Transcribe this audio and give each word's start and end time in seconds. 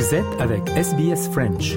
Vous 0.00 0.14
êtes 0.14 0.40
avec 0.40 0.66
SBS 0.70 1.28
French. 1.30 1.76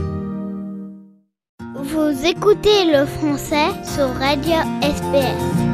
Vous 1.76 2.26
écoutez 2.26 2.86
le 2.86 3.06
français 3.06 3.68
sur 3.84 4.08
Radio 4.14 4.56
SBS. 4.82 5.73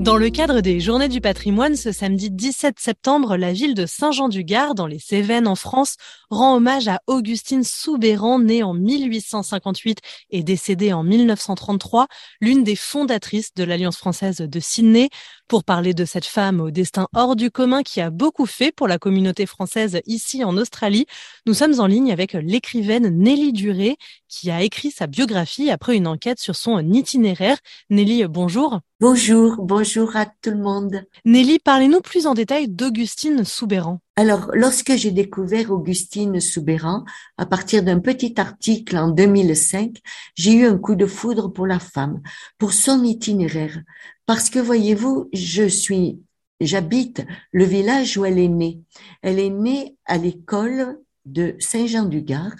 Dans 0.00 0.16
le 0.16 0.30
cadre 0.30 0.62
des 0.62 0.80
Journées 0.80 1.10
du 1.10 1.20
patrimoine, 1.20 1.76
ce 1.76 1.92
samedi 1.92 2.30
17 2.30 2.80
septembre, 2.80 3.36
la 3.36 3.52
ville 3.52 3.74
de 3.74 3.84
Saint-Jean-du-Gard, 3.84 4.74
dans 4.74 4.86
les 4.86 4.98
Cévennes 4.98 5.46
en 5.46 5.56
France, 5.56 5.96
rend 6.30 6.56
hommage 6.56 6.88
à 6.88 7.02
Augustine 7.06 7.64
Soubéran, 7.64 8.38
née 8.38 8.62
en 8.62 8.72
1858 8.72 9.98
et 10.30 10.42
décédée 10.42 10.94
en 10.94 11.04
1933, 11.04 12.06
l'une 12.40 12.64
des 12.64 12.76
fondatrices 12.76 13.52
de 13.54 13.62
l'Alliance 13.62 13.98
française 13.98 14.38
de 14.38 14.58
Sydney. 14.58 15.10
Pour 15.48 15.64
parler 15.64 15.92
de 15.92 16.06
cette 16.06 16.24
femme 16.24 16.62
au 16.62 16.70
destin 16.70 17.06
hors 17.14 17.36
du 17.36 17.50
commun 17.50 17.82
qui 17.82 18.00
a 18.00 18.08
beaucoup 18.08 18.46
fait 18.46 18.72
pour 18.72 18.88
la 18.88 18.96
communauté 18.96 19.44
française 19.44 20.00
ici 20.06 20.44
en 20.44 20.56
Australie, 20.56 21.04
nous 21.44 21.52
sommes 21.52 21.78
en 21.78 21.86
ligne 21.86 22.10
avec 22.10 22.32
l'écrivaine 22.32 23.18
Nelly 23.18 23.52
Duré, 23.52 23.98
qui 24.28 24.50
a 24.50 24.62
écrit 24.62 24.92
sa 24.92 25.06
biographie 25.06 25.70
après 25.70 25.94
une 25.94 26.06
enquête 26.06 26.40
sur 26.40 26.56
son 26.56 26.80
itinéraire. 26.90 27.58
Nelly, 27.90 28.24
bonjour. 28.28 28.80
Bonjour, 29.00 29.56
bonjour 29.62 30.14
à 30.14 30.26
tout 30.26 30.50
le 30.50 30.58
monde. 30.58 31.06
Nelly, 31.24 31.58
parlez-nous 31.58 32.02
plus 32.02 32.26
en 32.26 32.34
détail 32.34 32.68
d'Augustine 32.68 33.44
Soubéran. 33.44 34.02
Alors, 34.14 34.50
lorsque 34.52 34.94
j'ai 34.94 35.10
découvert 35.10 35.70
Augustine 35.70 36.38
Soubéran, 36.38 37.06
à 37.38 37.46
partir 37.46 37.82
d'un 37.82 37.98
petit 37.98 38.38
article 38.38 38.98
en 38.98 39.08
2005, 39.08 39.96
j'ai 40.34 40.52
eu 40.52 40.66
un 40.66 40.76
coup 40.76 40.96
de 40.96 41.06
foudre 41.06 41.48
pour 41.48 41.66
la 41.66 41.78
femme, 41.78 42.20
pour 42.58 42.74
son 42.74 43.02
itinéraire. 43.02 43.80
Parce 44.26 44.50
que 44.50 44.58
voyez-vous, 44.58 45.30
je 45.32 45.66
suis, 45.66 46.20
j'habite 46.60 47.24
le 47.52 47.64
village 47.64 48.18
où 48.18 48.26
elle 48.26 48.38
est 48.38 48.48
née. 48.48 48.82
Elle 49.22 49.38
est 49.38 49.48
née 49.48 49.96
à 50.04 50.18
l'école 50.18 50.98
de 51.24 51.56
Saint-Jean-du-Gard 51.58 52.56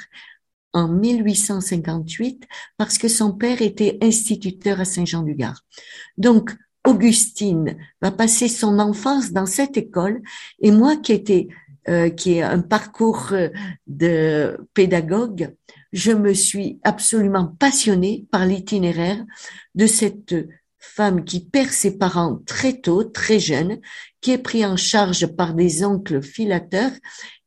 en 0.72 0.88
1858 0.88 2.46
parce 2.76 2.98
que 2.98 3.08
son 3.08 3.32
père 3.32 3.62
était 3.62 3.98
instituteur 4.02 4.80
à 4.80 4.84
Saint-Jean-du-Gard. 4.84 5.60
Donc, 6.18 6.52
Augustine 6.86 7.76
va 8.00 8.10
passer 8.10 8.48
son 8.48 8.78
enfance 8.78 9.32
dans 9.32 9.46
cette 9.46 9.76
école 9.76 10.22
et 10.60 10.70
moi 10.70 10.96
qui 10.96 11.12
était 11.12 11.48
euh, 11.88 12.10
qui 12.10 12.34
est 12.34 12.42
un 12.42 12.60
parcours 12.60 13.32
de 13.86 14.58
pédagogue, 14.74 15.54
je 15.92 16.12
me 16.12 16.34
suis 16.34 16.78
absolument 16.84 17.46
passionnée 17.46 18.26
par 18.30 18.44
l'itinéraire 18.44 19.24
de 19.74 19.86
cette 19.86 20.34
femme 20.78 21.24
qui 21.24 21.40
perd 21.40 21.70
ses 21.70 21.96
parents 21.96 22.40
très 22.46 22.80
tôt, 22.80 23.04
très 23.04 23.38
jeune, 23.38 23.80
qui 24.20 24.32
est 24.32 24.38
prise 24.38 24.64
en 24.66 24.76
charge 24.76 25.26
par 25.26 25.54
des 25.54 25.84
oncles 25.84 26.22
filateurs 26.22 26.92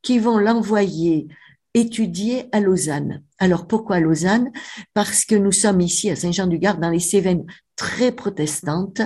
qui 0.02 0.20
vont 0.20 0.38
l'envoyer 0.38 1.28
étudier 1.74 2.46
à 2.52 2.60
Lausanne. 2.60 3.24
Alors 3.40 3.68
pourquoi 3.68 4.00
Lausanne? 4.00 4.52
Parce 4.94 5.26
que 5.26 5.36
nous 5.36 5.52
sommes 5.52 5.82
ici 5.82 6.10
à 6.10 6.16
Saint-Jean-du-Gard 6.16 6.78
dans 6.78 6.90
les 6.90 7.00
Cévennes 7.00 7.46
très 7.76 8.12
protestantes 8.12 9.02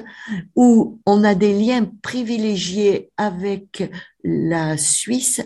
où 0.55 0.99
on 1.05 1.23
a 1.23 1.35
des 1.35 1.57
liens 1.57 1.89
privilégiés 2.01 3.11
avec 3.17 3.89
la 4.23 4.77
Suisse 4.77 5.41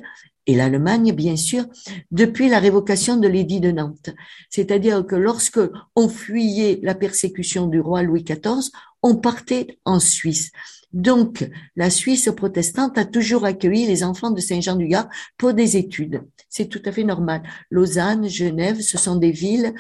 et 0.48 0.56
l'Allemagne, 0.56 1.12
bien 1.14 1.36
sûr, 1.36 1.66
depuis 2.10 2.50
la 2.50 2.60
révocation 2.60 3.18
de 3.18 3.28
l'édit 3.28 3.60
de 3.60 3.72
Nantes. 3.72 4.10
C'est-à-dire 4.50 5.06
que 5.06 5.16
lorsque 5.16 5.60
on 5.96 6.10
fuyait 6.10 6.80
la 6.82 6.96
persécution 6.96 7.68
du 7.68 7.80
roi 7.80 8.02
Louis 8.02 8.24
XIV, 8.24 8.72
on 9.04 9.16
partait 9.16 9.80
en 9.86 10.00
Suisse. 10.00 10.52
Donc, 10.94 11.50
la 11.76 11.90
Suisse 11.90 12.30
protestante 12.36 12.98
a 12.98 13.06
toujours 13.06 13.46
accueilli 13.46 13.86
les 13.86 14.04
enfants 14.04 14.32
de 14.32 14.42
Saint-Jean-du-Gard 14.42 15.08
pour 15.38 15.54
des 15.54 15.78
études. 15.78 16.24
C'est 16.50 16.68
tout 16.68 16.82
à 16.86 16.92
fait 16.92 17.04
normal. 17.04 17.44
Lausanne, 17.70 18.28
Genève, 18.28 18.82
ce 18.82 18.98
sont 18.98 19.16
des 19.16 19.32
villes 19.32 19.74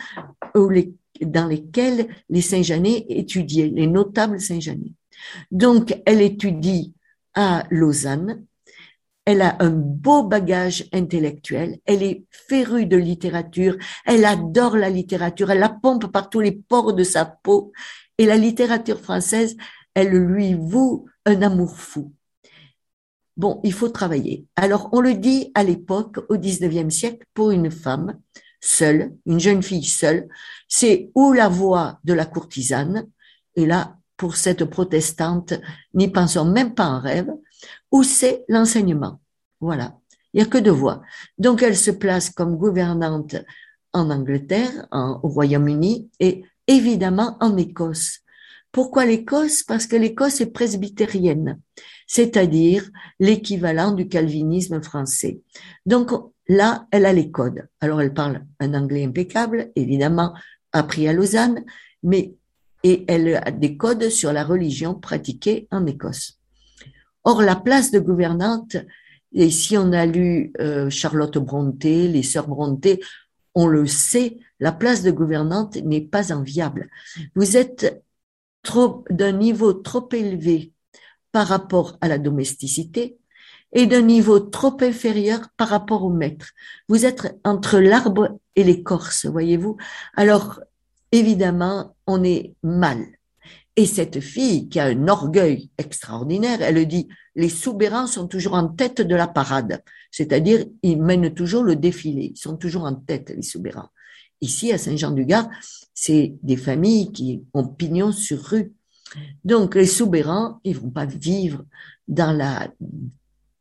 dans 0.55 1.47
lesquelles 1.47 2.07
les 2.29 2.41
Saint-Jeanais 2.41 3.05
étudiaient, 3.09 3.71
les 3.73 3.87
notables 3.87 4.39
Saint-Jeanais. 4.39 4.93
Donc, 5.51 5.99
elle 6.05 6.21
étudie 6.21 6.93
à 7.33 7.63
Lausanne. 7.69 8.45
Elle 9.25 9.41
a 9.43 9.57
un 9.59 9.69
beau 9.69 10.23
bagage 10.23 10.87
intellectuel. 10.93 11.79
Elle 11.85 12.01
est 12.01 12.25
férue 12.31 12.87
de 12.87 12.97
littérature. 12.97 13.77
Elle 14.05 14.25
adore 14.25 14.77
la 14.77 14.89
littérature. 14.89 15.51
Elle 15.51 15.59
la 15.59 15.69
pompe 15.69 16.07
par 16.07 16.29
tous 16.29 16.39
les 16.39 16.53
pores 16.53 16.93
de 16.93 17.03
sa 17.03 17.25
peau. 17.25 17.71
Et 18.17 18.25
la 18.25 18.37
littérature 18.37 18.99
française, 18.99 19.57
elle 19.93 20.09
lui 20.09 20.53
voue 20.53 21.07
un 21.25 21.41
amour 21.41 21.77
fou. 21.77 22.13
Bon, 23.37 23.59
il 23.63 23.73
faut 23.73 23.89
travailler. 23.89 24.45
Alors, 24.55 24.89
on 24.91 25.01
le 25.01 25.13
dit 25.13 25.51
à 25.55 25.63
l'époque, 25.63 26.19
au 26.29 26.37
19e 26.37 26.89
siècle, 26.89 27.25
pour 27.33 27.51
une 27.51 27.71
femme 27.71 28.19
seule, 28.59 29.15
une 29.25 29.39
jeune 29.39 29.63
fille 29.63 29.83
seule, 29.83 30.27
c'est 30.67 31.09
ou 31.15 31.33
la 31.33 31.49
voie 31.49 31.99
de 32.03 32.13
la 32.13 32.25
courtisane, 32.25 33.07
et 33.55 33.65
là, 33.65 33.97
pour 34.17 34.35
cette 34.35 34.65
protestante, 34.65 35.53
n'y 35.93 36.09
pensons 36.09 36.45
même 36.45 36.75
pas 36.75 36.85
en 36.85 36.99
rêve, 36.99 37.31
ou 37.91 38.03
c'est 38.03 38.45
l'enseignement. 38.47 39.19
Voilà. 39.59 39.97
Il 40.33 40.37
n'y 40.37 40.43
a 40.43 40.49
que 40.49 40.59
deux 40.59 40.71
voies. 40.71 41.01
Donc, 41.37 41.63
elle 41.63 41.75
se 41.75 41.91
place 41.91 42.29
comme 42.29 42.55
gouvernante 42.55 43.35
en 43.93 44.09
Angleterre, 44.09 44.87
au 44.91 45.27
Royaume-Uni 45.27 46.09
et 46.19 46.43
évidemment 46.67 47.37
en 47.41 47.57
Écosse. 47.57 48.19
Pourquoi 48.71 49.05
l'Écosse? 49.05 49.63
Parce 49.63 49.85
que 49.85 49.95
l'Écosse 49.95 50.41
est 50.41 50.51
presbytérienne, 50.51 51.59
c'est-à-dire 52.07 52.89
l'équivalent 53.19 53.91
du 53.91 54.07
calvinisme 54.07 54.81
français. 54.81 55.41
Donc 55.85 56.11
là, 56.47 56.87
elle 56.91 57.05
a 57.05 57.13
les 57.13 57.31
codes. 57.31 57.67
Alors 57.81 58.01
elle 58.01 58.13
parle 58.13 58.45
un 58.59 58.73
anglais 58.73 59.03
impeccable, 59.03 59.71
évidemment 59.75 60.33
appris 60.71 61.07
à 61.07 61.13
Lausanne, 61.13 61.63
mais 62.03 62.35
et 62.83 63.05
elle 63.07 63.35
a 63.35 63.51
des 63.51 63.77
codes 63.77 64.09
sur 64.09 64.33
la 64.33 64.43
religion 64.43 64.95
pratiquée 64.95 65.67
en 65.71 65.85
Écosse. 65.85 66.39
Or, 67.23 67.41
la 67.41 67.55
place 67.55 67.91
de 67.91 67.99
gouvernante, 67.99 68.77
et 69.33 69.49
si 69.51 69.77
on 69.77 69.91
a 69.93 70.05
lu 70.05 70.51
euh, 70.59 70.89
Charlotte 70.89 71.37
Brontë, 71.37 72.07
les 72.07 72.23
sœurs 72.23 72.47
Brontë, 72.47 72.99
on 73.53 73.67
le 73.67 73.85
sait, 73.85 74.37
la 74.59 74.71
place 74.71 75.03
de 75.03 75.11
gouvernante 75.11 75.75
n'est 75.77 76.01
pas 76.01 76.33
enviable. 76.33 76.89
Vous 77.35 77.57
êtes 77.57 78.03
d'un 79.09 79.31
niveau 79.31 79.73
trop 79.73 80.07
élevé 80.11 80.71
par 81.31 81.47
rapport 81.47 81.97
à 82.01 82.07
la 82.07 82.17
domesticité 82.17 83.17
et 83.73 83.85
d'un 83.85 84.01
niveau 84.01 84.39
trop 84.39 84.77
inférieur 84.81 85.47
par 85.57 85.69
rapport 85.69 86.03
au 86.03 86.09
maître. 86.09 86.49
Vous 86.89 87.05
êtes 87.05 87.39
entre 87.43 87.79
l'arbre 87.79 88.39
et 88.55 88.63
l'écorce, 88.63 89.25
voyez-vous. 89.25 89.77
Alors, 90.15 90.59
évidemment, 91.11 91.95
on 92.05 92.23
est 92.23 92.53
mal. 92.63 93.05
Et 93.77 93.85
cette 93.85 94.19
fille 94.19 94.67
qui 94.67 94.79
a 94.79 94.85
un 94.85 95.07
orgueil 95.07 95.71
extraordinaire, 95.77 96.61
elle 96.61 96.85
dit, 96.85 97.07
les 97.35 97.47
soubérans 97.47 98.07
sont 98.07 98.27
toujours 98.27 98.55
en 98.55 98.67
tête 98.67 99.01
de 99.01 99.15
la 99.15 99.27
parade. 99.27 99.81
C'est-à-dire, 100.11 100.65
ils 100.83 101.01
mènent 101.01 101.33
toujours 101.33 101.63
le 101.63 101.77
défilé. 101.77 102.33
Ils 102.35 102.37
sont 102.37 102.57
toujours 102.57 102.83
en 102.83 102.95
tête, 102.95 103.31
les 103.33 103.41
soubérans. 103.41 103.89
Ici, 104.41 104.71
à 104.71 104.77
Saint-Jean-du-Gard, 104.77 105.49
c'est 105.93 106.35
des 106.41 106.57
familles 106.57 107.11
qui 107.11 107.43
ont 107.53 107.67
pignon 107.67 108.11
sur 108.11 108.41
rue. 108.43 108.73
Donc, 109.43 109.75
les 109.75 109.85
soubérans, 109.85 110.59
ils 110.63 110.77
vont 110.77 110.89
pas 110.89 111.05
vivre 111.05 111.65
dans 112.07 112.31
la, 112.31 112.71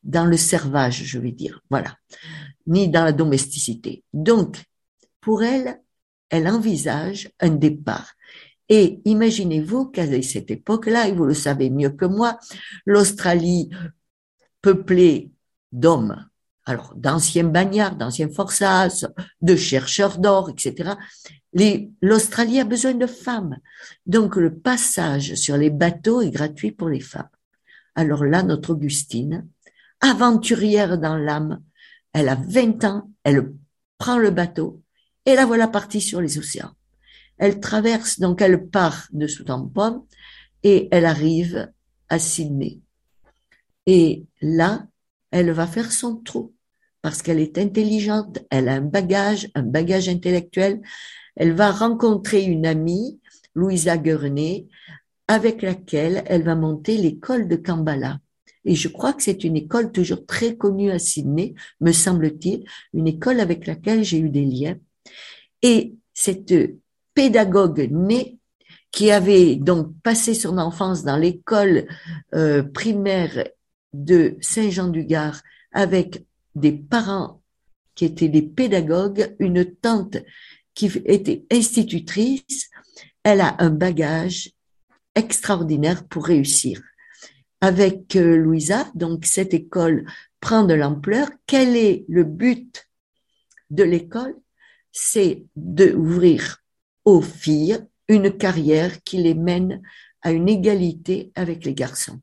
dans 0.02 0.24
le 0.24 0.36
servage, 0.36 1.04
je 1.04 1.18
vais 1.18 1.32
dire. 1.32 1.62
Voilà. 1.70 1.96
Ni 2.66 2.88
dans 2.88 3.04
la 3.04 3.12
domesticité. 3.12 4.04
Donc, 4.14 4.62
pour 5.20 5.42
elle, 5.42 5.80
elle 6.30 6.48
envisage 6.48 7.30
un 7.40 7.50
départ. 7.50 8.14
Et 8.68 9.00
imaginez-vous 9.04 9.86
qu'à 9.86 10.06
cette 10.22 10.50
époque-là, 10.50 11.08
et 11.08 11.12
vous 11.12 11.24
le 11.24 11.34
savez 11.34 11.70
mieux 11.70 11.90
que 11.90 12.04
moi, 12.04 12.38
l'Australie 12.86 13.68
peuplée 14.62 15.32
d'hommes 15.72 16.29
alors 16.64 16.94
d'anciens 16.94 17.44
bagnards, 17.44 17.96
d'anciens 17.96 18.28
forçats, 18.28 18.88
de 19.40 19.56
chercheurs 19.56 20.18
d'or, 20.18 20.50
etc. 20.50 20.92
L'Australie 22.02 22.60
a 22.60 22.64
besoin 22.64 22.94
de 22.94 23.06
femmes. 23.06 23.58
Donc 24.06 24.36
le 24.36 24.54
passage 24.54 25.34
sur 25.34 25.56
les 25.56 25.70
bateaux 25.70 26.20
est 26.20 26.30
gratuit 26.30 26.72
pour 26.72 26.88
les 26.88 27.00
femmes. 27.00 27.28
Alors 27.94 28.24
là, 28.24 28.42
notre 28.42 28.70
Augustine, 28.70 29.48
aventurière 30.00 30.98
dans 30.98 31.16
l'âme, 31.16 31.62
elle 32.12 32.28
a 32.28 32.36
20 32.36 32.84
ans, 32.84 33.10
elle 33.24 33.52
prend 33.98 34.18
le 34.18 34.30
bateau 34.30 34.82
et 35.26 35.34
la 35.34 35.46
voilà 35.46 35.68
partie 35.68 36.00
sur 36.00 36.20
les 36.20 36.38
océans. 36.38 36.74
Elle 37.36 37.60
traverse, 37.60 38.20
donc 38.20 38.42
elle 38.42 38.68
part 38.68 39.08
de 39.12 39.26
Southampton 39.26 40.06
et 40.62 40.88
elle 40.90 41.06
arrive 41.06 41.72
à 42.08 42.18
Sydney. 42.18 42.80
Et 43.86 44.24
là, 44.40 44.86
elle 45.30 45.50
va 45.50 45.66
faire 45.66 45.92
son 45.92 46.16
trou 46.16 46.54
parce 47.02 47.22
qu'elle 47.22 47.40
est 47.40 47.58
intelligente, 47.58 48.40
elle 48.50 48.68
a 48.68 48.74
un 48.74 48.80
bagage, 48.80 49.48
un 49.54 49.62
bagage 49.62 50.08
intellectuel. 50.08 50.80
Elle 51.36 51.52
va 51.52 51.70
rencontrer 51.70 52.42
une 52.44 52.66
amie, 52.66 53.20
Louisa 53.54 53.96
Gurney, 53.96 54.66
avec 55.28 55.62
laquelle 55.62 56.22
elle 56.26 56.42
va 56.42 56.54
monter 56.54 56.96
l'école 56.96 57.48
de 57.48 57.56
Kambala. 57.56 58.18
Et 58.64 58.74
je 58.74 58.88
crois 58.88 59.14
que 59.14 59.22
c'est 59.22 59.44
une 59.44 59.56
école 59.56 59.90
toujours 59.92 60.26
très 60.26 60.56
connue 60.56 60.90
à 60.90 60.98
Sydney, 60.98 61.54
me 61.80 61.92
semble-t-il, 61.92 62.64
une 62.92 63.08
école 63.08 63.40
avec 63.40 63.66
laquelle 63.66 64.04
j'ai 64.04 64.18
eu 64.18 64.28
des 64.28 64.44
liens. 64.44 64.76
Et 65.62 65.94
cette 66.12 66.52
pédagogue 67.14 67.88
née 67.90 68.38
qui 68.92 69.10
avait 69.10 69.56
donc 69.56 69.94
passé 70.02 70.34
son 70.34 70.58
enfance 70.58 71.04
dans 71.04 71.16
l'école 71.16 71.86
euh, 72.34 72.62
primaire 72.62 73.44
de 73.92 74.36
Saint-Jean-du-Gard 74.40 75.42
avec 75.72 76.24
des 76.54 76.72
parents 76.72 77.42
qui 77.94 78.04
étaient 78.04 78.28
des 78.28 78.42
pédagogues, 78.42 79.34
une 79.38 79.64
tante 79.64 80.16
qui 80.74 80.90
était 81.04 81.44
institutrice, 81.50 82.70
elle 83.22 83.40
a 83.40 83.56
un 83.58 83.70
bagage 83.70 84.52
extraordinaire 85.14 86.06
pour 86.06 86.26
réussir. 86.26 86.80
Avec 87.60 88.16
euh, 88.16 88.36
Louisa, 88.36 88.90
donc 88.94 89.26
cette 89.26 89.52
école 89.52 90.06
prend 90.40 90.64
de 90.64 90.74
l'ampleur. 90.74 91.28
Quel 91.46 91.76
est 91.76 92.04
le 92.08 92.24
but 92.24 92.88
de 93.68 93.82
l'école? 93.82 94.34
C'est 94.92 95.44
d'ouvrir 95.56 96.62
aux 97.04 97.20
filles 97.20 97.78
une 98.08 98.36
carrière 98.36 99.02
qui 99.02 99.18
les 99.18 99.34
mène 99.34 99.82
à 100.22 100.32
une 100.32 100.48
égalité 100.48 101.32
avec 101.34 101.64
les 101.64 101.74
garçons. 101.74 102.20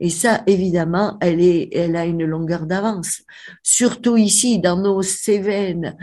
Et 0.00 0.10
ça, 0.10 0.42
évidemment, 0.46 1.18
elle 1.20 1.40
est, 1.40 1.70
elle 1.72 1.96
a 1.96 2.06
une 2.06 2.24
longueur 2.24 2.66
d'avance. 2.66 3.22
Surtout 3.62 4.16
ici, 4.16 4.60
dans 4.60 4.80
nos 4.80 5.02
Cévennes, 5.02 5.96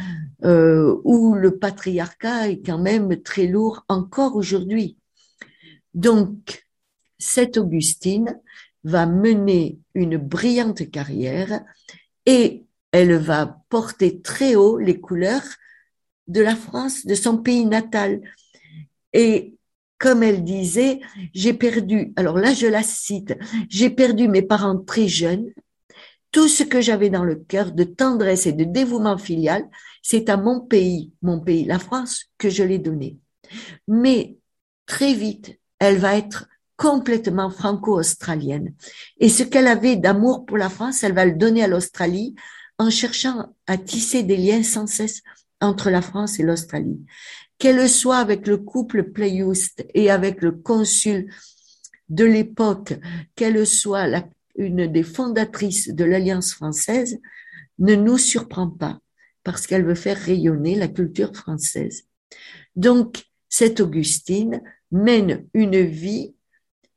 euh, 0.44 1.00
où 1.06 1.34
le 1.34 1.58
patriarcat 1.58 2.50
est 2.50 2.62
quand 2.66 2.80
même 2.80 3.22
très 3.22 3.48
lourd 3.48 3.86
encore 3.88 4.36
aujourd'hui. 4.36 4.98
Donc, 5.94 6.66
cette 7.18 7.58
Augustine 7.58 8.40
va 8.84 9.06
mener 9.06 9.80
une 9.94 10.18
brillante 10.18 10.90
carrière 10.92 11.62
et 12.26 12.66
elle 12.92 13.16
va 13.16 13.62
porter 13.70 14.22
très 14.22 14.56
haut 14.56 14.78
les 14.78 15.00
couleurs 15.00 15.44
de 16.28 16.42
la 16.42 16.56
France, 16.56 17.06
de 17.06 17.16
son 17.16 17.38
pays 17.38 17.66
natal. 17.66 18.22
Et 19.14 19.56
comme 19.98 20.24
elle 20.24 20.44
disait, 20.44 21.00
j'ai 21.34 21.54
perdu, 21.54 22.14
alors 22.16 22.38
là 22.38 22.54
je 22.54 22.68
la 22.68 22.84
cite, 22.84 23.38
j'ai 23.70 23.90
perdu 23.90 24.28
mes 24.28 24.42
parents 24.42 24.78
très 24.78 25.08
jeunes. 25.08 25.52
Tout 26.32 26.48
ce 26.48 26.64
que 26.64 26.82
j'avais 26.82 27.10
dans 27.10 27.24
le 27.24 27.36
cœur 27.36 27.72
de 27.72 27.86
tendresse 27.86 28.46
et 28.46 28.52
de 28.52 28.66
dévouement 28.66 29.18
filial, 29.18 29.66
c'est 30.02 30.30
à 30.30 30.38
mon 30.38 30.60
pays, 30.60 31.14
mon 31.22 31.40
pays, 31.40 31.66
la 31.66 31.80
France, 31.80 32.26
que 32.38 32.50
je 32.50 32.64
l'ai 32.64 32.78
donné. 32.78 33.18
Mais 33.88 34.38
très 34.86 35.14
vite, 35.14 35.58
elle 35.80 35.98
va 35.98 36.18
être 36.18 36.48
complètement 36.78 37.50
franco-australienne. 37.50 38.74
Et 39.20 39.30
ce 39.30 39.44
qu'elle 39.44 39.68
avait 39.68 39.96
d'amour 39.96 40.46
pour 40.46 40.58
la 40.58 40.70
France, 40.70 41.04
elle 41.04 41.14
va 41.14 41.26
le 41.26 41.34
donner 41.36 41.64
à 41.64 41.68
l'Australie 41.68 42.36
en 42.78 42.90
cherchant 42.90 43.56
à 43.68 43.78
tisser 43.78 44.24
des 44.24 44.38
liens 44.38 44.64
sans 44.64 44.88
cesse 44.88 45.22
entre 45.62 45.90
la 45.90 46.02
France 46.02 46.40
et 46.40 46.44
l'Australie. 46.44 47.00
Qu'elle 47.58 47.90
soit 47.90 48.18
avec 48.18 48.48
le 48.48 48.58
couple 48.58 49.12
Playoust 49.12 49.86
et 49.94 50.12
avec 50.12 50.42
le 50.42 50.52
consul 50.52 51.32
de 52.10 52.26
l'époque, 52.26 52.94
qu'elle 53.36 53.66
soit 53.66 54.26
une 54.56 54.88
des 54.88 55.04
fondatrices 55.04 55.90
de 55.90 56.04
l'Alliance 56.04 56.54
française, 56.54 57.20
ne 57.80 57.96
nous 57.96 58.18
surprend 58.18 58.70
pas 58.70 59.00
parce 59.44 59.68
qu'elle 59.68 59.86
veut 59.86 59.96
faire 59.96 60.18
rayonner 60.18 60.76
la 60.76 60.88
culture 60.88 61.36
française. 61.36 62.06
Donc, 62.76 63.26
cette 63.48 63.80
Augustine 63.80 64.62
mène 64.92 65.46
une 65.54 65.80
vie 65.82 66.36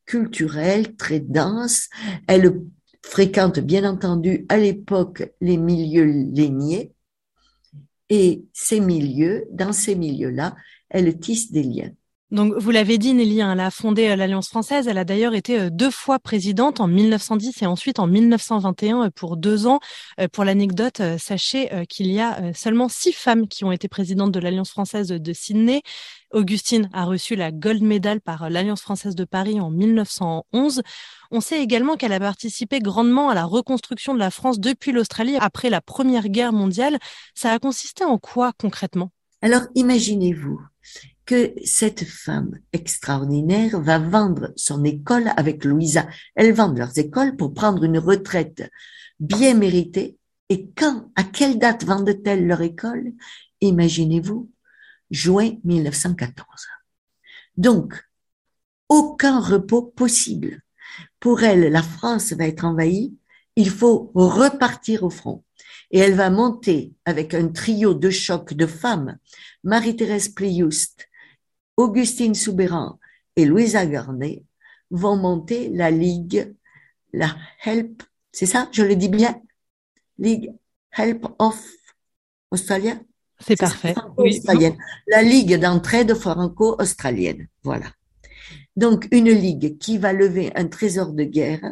culturelle 0.07 0.97
très 0.97 1.21
dense. 1.21 1.89
Elle 2.27 2.63
fréquente 3.03 3.61
bien 3.61 3.85
entendu 3.85 4.47
à 4.49 4.57
l'époque 4.57 5.31
les 5.41 5.57
milieux 5.57 6.05
lainiers 6.05 6.93
et 8.11 8.45
ces 8.53 8.81
milieux, 8.81 9.47
dans 9.51 9.73
ces 9.73 9.95
milieux-là, 9.95 10.57
elle 10.91 11.19
tisse 11.19 11.53
des 11.53 11.63
liens. 11.63 11.93
Donc, 12.31 12.53
vous 12.59 12.71
l'avez 12.71 12.99
dit, 12.99 13.15
Nelly, 13.15 13.41
hein, 13.41 13.53
elle 13.53 13.61
a 13.61 13.71
fondé 13.71 14.09
euh, 14.09 14.17
l'Alliance 14.17 14.49
française. 14.49 14.87
Elle 14.87 14.99
a 14.99 15.05
d'ailleurs 15.05 15.35
été 15.35 15.59
euh, 15.59 15.71
deux 15.71 15.91
fois 15.91 16.19
présidente 16.19 16.79
en 16.79 16.87
1910 16.87 17.63
et 17.63 17.67
ensuite 17.67 17.99
en 17.99 18.07
1921 18.07 19.07
euh, 19.07 19.11
pour 19.11 19.39
deux 19.39 19.67
ans. 19.67 19.81
Pour 20.33 20.45
l'anecdote, 20.45 21.01
sachez 21.19 21.71
qu'il 21.89 22.11
y 22.11 22.21
a 22.21 22.53
seulement 22.53 22.89
six 22.89 23.13
femmes 23.13 23.47
qui 23.47 23.65
ont 23.65 23.73
été 23.73 23.89
présidentes 23.89 24.33
de 24.33 24.41
l'Alliance 24.41 24.71
française 24.71 25.09
de 25.09 25.33
Sydney. 25.33 25.83
Augustine 26.33 26.91
a 26.93 27.05
reçu 27.05 27.37
la 27.37 27.53
Gold 27.53 27.83
Medal 27.83 28.21
par 28.21 28.51
l'Alliance 28.51 28.81
française 28.81 29.15
de 29.15 29.25
Paris 29.25 29.61
en 29.61 29.71
1911. 29.71 30.83
On 31.31 31.41
sait 31.41 31.63
également 31.63 31.97
qu'elle 31.97 32.13
a 32.13 32.21
participé 32.21 32.81
grandement 32.81 33.29
à 33.29 33.35
la 33.35 33.45
reconstruction 33.45 34.13
de 34.13 34.19
la 34.19 34.31
France 34.31 34.59
depuis 34.59 34.93
l'Australie 34.93 35.37
après 35.41 35.71
la 35.71 35.81
Première 35.81 36.29
Guerre 36.29 36.53
mondiale. 36.53 36.99
Ça 37.35 37.53
a 37.53 37.59
consisté 37.59 38.05
en 38.05 38.19
quoi 38.19 38.53
concrètement? 38.59 39.11
Alors 39.41 39.63
imaginez-vous 39.77 40.61
que 41.29 41.53
cette 41.63 42.05
femme 42.05 42.59
extraordinaire 42.73 43.79
va 43.83 43.99
vendre 43.99 44.51
son 44.57 44.83
école 44.83 45.31
avec 45.37 45.63
Louisa. 45.63 46.09
Elles 46.35 46.55
vendent 46.55 46.79
leurs 46.79 46.99
écoles 46.99 47.37
pour 47.37 47.53
prendre 47.53 47.85
une 47.85 47.99
retraite 47.99 48.71
bien 49.21 49.53
méritée. 49.53 50.17
Et 50.49 50.71
quand, 50.75 51.13
à 51.17 51.25
quelle 51.25 51.59
date 51.59 51.85
vendent-elles 51.85 52.47
leur 52.47 52.63
école? 52.63 53.13
Imaginez-vous, 53.61 54.51
juin 55.11 55.59
1914. 55.65 56.47
Donc, 57.59 58.03
aucun 58.89 59.39
repos 59.39 59.83
possible. 59.83 60.63
Pour 61.21 61.43
elle, 61.43 61.71
la 61.71 61.83
France 61.83 62.33
va 62.33 62.47
être 62.47 62.65
envahie, 62.65 63.15
il 63.55 63.69
faut 63.69 64.13
repartir 64.15 65.03
au 65.03 65.11
front. 65.11 65.45
Et 65.91 65.99
elle 65.99 66.15
va 66.15 66.31
monter 66.31 66.95
avec 67.05 67.35
un 67.35 67.49
trio 67.49 67.93
de 67.93 68.09
choc 68.09 68.55
de 68.55 68.65
femmes, 68.65 69.19
Marie-Thérèse 69.63 70.31
Pliouste, 70.31 71.08
Augustine 71.79 72.35
Soubéran 72.35 72.99
et 73.37 73.45
Louisa 73.45 73.87
Garnet 73.87 74.43
vont 74.91 75.17
monter 75.17 75.69
la 75.71 75.93
Ligue, 75.93 76.55
la 77.13 77.37
Help, 77.65 78.03
c'est 78.33 78.47
ça, 78.47 78.69
je 78.73 78.83
le 78.83 78.97
dis 78.97 79.09
bien, 79.09 79.41
Ligue 80.19 80.53
Help 80.93 81.29
of 81.39 81.65
Australia? 82.51 82.99
C'est 83.39 83.57
parfait. 83.57 83.95
La 85.07 85.23
Ligue 85.23 85.55
d'entraide 85.61 86.15
franco-australienne. 86.15 87.47
Voilà. 87.63 87.87
Donc, 88.75 89.07
une 89.13 89.31
ligue 89.31 89.79
qui 89.79 89.99
va 89.99 90.13
lever 90.13 90.51
un 90.57 90.67
trésor 90.67 91.13
de 91.13 91.23
guerre 91.23 91.63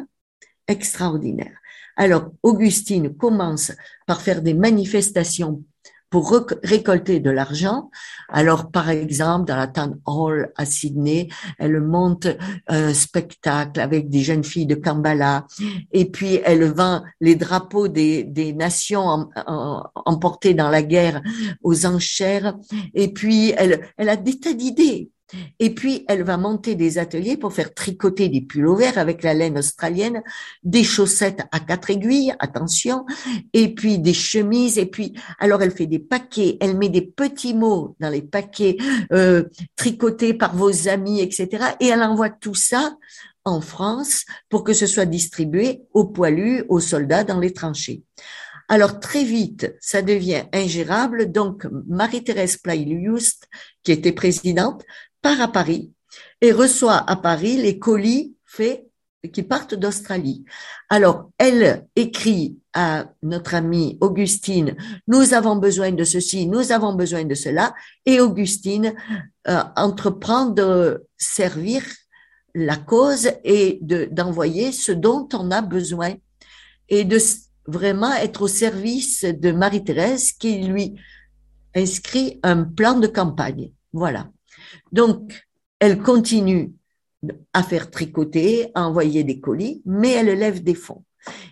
extraordinaire. 0.69 1.57
Alors, 1.97 2.31
Augustine 2.43 3.13
commence 3.13 3.73
par 4.05 4.21
faire 4.21 4.41
des 4.41 4.53
manifestations 4.53 5.65
pour 6.09 6.33
récolter 6.63 7.19
de 7.19 7.29
l'argent. 7.29 7.89
Alors, 8.29 8.71
par 8.71 8.89
exemple, 8.89 9.45
dans 9.45 9.55
la 9.55 9.67
Town 9.67 9.99
Hall 10.05 10.51
à 10.55 10.65
Sydney, 10.65 11.27
elle 11.57 11.81
monte 11.81 12.27
un 12.67 12.93
spectacle 12.93 13.79
avec 13.79 14.09
des 14.09 14.21
jeunes 14.21 14.43
filles 14.43 14.65
de 14.65 14.75
Kambala, 14.75 15.45
et 15.91 16.05
puis 16.05 16.39
elle 16.45 16.63
vend 16.71 17.03
les 17.19 17.35
drapeaux 17.35 17.87
des, 17.87 18.23
des 18.23 18.53
nations 18.53 19.29
emportés 20.05 20.53
dans 20.53 20.69
la 20.69 20.81
guerre 20.81 21.21
aux 21.61 21.85
enchères, 21.85 22.55
et 22.93 23.11
puis 23.11 23.53
elle, 23.57 23.87
elle 23.97 24.09
a 24.09 24.15
des 24.15 24.39
tas 24.39 24.53
d'idées. 24.53 25.11
Et 25.59 25.73
puis, 25.73 26.05
elle 26.07 26.23
va 26.23 26.37
monter 26.37 26.75
des 26.75 26.97
ateliers 26.97 27.37
pour 27.37 27.53
faire 27.53 27.73
tricoter 27.73 28.29
des 28.29 28.41
pulls 28.41 28.75
verts 28.77 28.97
avec 28.97 29.23
la 29.23 29.33
laine 29.33 29.57
australienne, 29.57 30.23
des 30.63 30.83
chaussettes 30.83 31.41
à 31.51 31.59
quatre 31.59 31.89
aiguilles, 31.89 32.33
attention, 32.39 33.05
et 33.53 33.73
puis 33.73 33.99
des 33.99 34.13
chemises. 34.13 34.77
Et 34.77 34.85
puis, 34.85 35.13
alors, 35.39 35.61
elle 35.61 35.71
fait 35.71 35.87
des 35.87 35.99
paquets, 35.99 36.57
elle 36.61 36.77
met 36.77 36.89
des 36.89 37.01
petits 37.01 37.53
mots 37.53 37.95
dans 37.99 38.09
les 38.09 38.21
paquets 38.21 38.77
euh, 39.11 39.43
tricotés 39.75 40.33
par 40.33 40.55
vos 40.55 40.87
amis, 40.87 41.21
etc. 41.21 41.65
Et 41.79 41.87
elle 41.87 42.03
envoie 42.03 42.29
tout 42.29 42.55
ça 42.55 42.95
en 43.43 43.61
France 43.61 44.25
pour 44.49 44.63
que 44.63 44.73
ce 44.73 44.87
soit 44.87 45.05
distribué 45.05 45.83
aux 45.93 46.05
poilus, 46.05 46.63
aux 46.69 46.81
soldats 46.81 47.23
dans 47.23 47.39
les 47.39 47.53
tranchées. 47.53 48.03
Alors 48.69 48.99
très 48.99 49.23
vite, 49.23 49.73
ça 49.79 50.01
devient 50.01 50.43
ingérable. 50.53 51.31
Donc 51.31 51.65
Marie-Thérèse 51.87 52.57
Plaillouste, 52.57 53.47
qui 53.83 53.93
était 53.93 54.11
présidente, 54.11 54.83
à 55.39 55.47
Paris 55.47 55.91
et 56.41 56.51
reçoit 56.51 57.09
à 57.09 57.15
Paris 57.15 57.57
les 57.57 57.79
colis 57.79 58.35
faits 58.45 58.87
qui 59.33 59.43
partent 59.43 59.75
d'Australie. 59.75 60.45
Alors, 60.89 61.31
elle 61.37 61.87
écrit 61.95 62.59
à 62.73 63.09
notre 63.23 63.55
amie 63.55 63.97
Augustine, 64.01 64.75
nous 65.07 65.33
avons 65.33 65.55
besoin 65.55 65.91
de 65.91 66.03
ceci, 66.03 66.47
nous 66.47 66.71
avons 66.71 66.93
besoin 66.93 67.25
de 67.25 67.33
cela, 67.33 67.73
et 68.05 68.21
Augustine 68.21 68.93
euh, 69.47 69.63
entreprend 69.75 70.45
de 70.45 71.05
servir 71.17 71.83
la 72.53 72.77
cause 72.77 73.29
et 73.43 73.79
d'envoyer 73.81 74.71
ce 74.71 74.91
dont 74.91 75.27
on 75.33 75.51
a 75.51 75.61
besoin 75.61 76.15
et 76.89 77.03
de 77.03 77.17
vraiment 77.67 78.13
être 78.13 78.43
au 78.43 78.47
service 78.47 79.25
de 79.25 79.51
Marie-Thérèse 79.51 80.31
qui 80.31 80.59
lui 80.63 80.95
inscrit 81.75 82.39
un 82.43 82.63
plan 82.63 82.99
de 82.99 83.07
campagne. 83.07 83.71
Voilà. 83.93 84.29
Donc, 84.91 85.47
elle 85.79 86.01
continue 86.01 86.73
à 87.53 87.63
faire 87.63 87.89
tricoter, 87.91 88.71
à 88.75 88.87
envoyer 88.87 89.23
des 89.23 89.39
colis, 89.39 89.81
mais 89.85 90.11
elle 90.11 90.37
lève 90.37 90.63
des 90.63 90.75
fonds. 90.75 91.03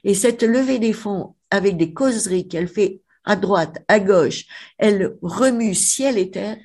Et 0.03 0.13
cette 0.13 0.43
levée 0.43 0.79
des 0.79 0.93
fonds 0.93 1.35
avec 1.49 1.77
des 1.77 1.93
causeries 1.93 2.47
qu'elle 2.47 2.67
fait 2.67 3.01
à 3.23 3.35
droite, 3.35 3.83
à 3.87 3.99
gauche, 3.99 4.45
elle 4.77 5.17
remue 5.21 5.73
ciel 5.73 6.17
et 6.17 6.29
terre 6.29 6.59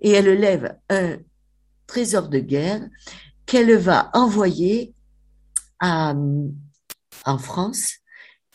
et 0.00 0.10
elle 0.10 0.38
lève 0.38 0.76
un 0.90 1.16
trésor 1.86 2.28
de 2.28 2.38
guerre 2.38 2.82
qu'elle 3.46 3.74
va 3.76 4.10
envoyer 4.12 4.94
en 5.80 7.38
France 7.38 7.94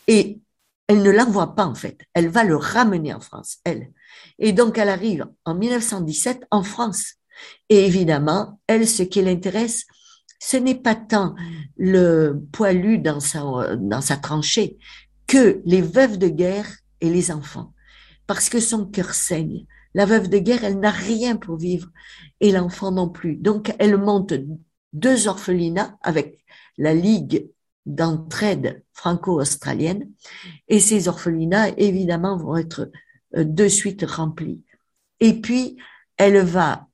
et 0.07 0.39
elle 0.87 1.03
ne 1.03 1.11
l'envoie 1.11 1.55
pas 1.55 1.65
en 1.65 1.75
fait, 1.75 1.99
elle 2.13 2.29
va 2.29 2.43
le 2.43 2.55
ramener 2.55 3.13
en 3.13 3.19
France, 3.19 3.57
elle. 3.63 3.91
Et 4.39 4.53
donc 4.53 4.77
elle 4.77 4.89
arrive 4.89 5.27
en 5.45 5.53
1917 5.53 6.45
en 6.49 6.63
France. 6.63 7.18
Et 7.69 7.85
évidemment, 7.85 8.59
elle, 8.67 8.87
ce 8.87 9.03
qui 9.03 9.21
l'intéresse, 9.21 9.85
ce 10.39 10.57
n'est 10.57 10.75
pas 10.75 10.95
tant 10.95 11.35
le 11.77 12.39
poilu 12.51 12.97
dans 12.97 13.19
sa, 13.19 13.75
dans 13.75 14.01
sa 14.01 14.17
tranchée 14.17 14.77
que 15.27 15.61
les 15.65 15.81
veuves 15.81 16.17
de 16.17 16.27
guerre 16.27 16.67
et 17.01 17.09
les 17.09 17.31
enfants. 17.31 17.73
Parce 18.25 18.49
que 18.49 18.59
son 18.59 18.85
cœur 18.85 19.13
saigne. 19.13 19.65
La 19.93 20.05
veuve 20.05 20.29
de 20.29 20.37
guerre, 20.37 20.63
elle 20.63 20.79
n'a 20.79 20.91
rien 20.91 21.35
pour 21.35 21.57
vivre 21.57 21.89
et 22.39 22.51
l'enfant 22.51 22.91
non 22.91 23.09
plus. 23.09 23.35
Donc, 23.35 23.73
elle 23.79 23.97
monte 23.97 24.33
deux 24.93 25.27
orphelinats 25.27 25.97
avec 26.01 26.43
la 26.77 26.93
Ligue 26.93 27.49
d'entraide 27.85 28.83
franco-australienne 28.93 30.09
et 30.67 30.79
ces 30.79 31.07
orphelinats, 31.07 31.69
évidemment, 31.77 32.37
vont 32.37 32.57
être 32.57 32.91
euh, 33.35 33.43
de 33.43 33.67
suite 33.67 34.03
remplis. 34.07 34.61
Et 35.19 35.41
puis, 35.41 35.77
elle 36.17 36.39
va 36.43 36.88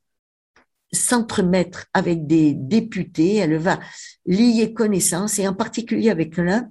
s'entremettre 0.92 1.88
avec 1.94 2.28
des 2.28 2.54
députés, 2.54 3.36
elle 3.36 3.58
va 3.58 3.80
lier 4.26 4.74
connaissance 4.74 5.40
et 5.40 5.48
en 5.48 5.54
particulier 5.54 6.10
avec 6.10 6.38
l'un, 6.38 6.70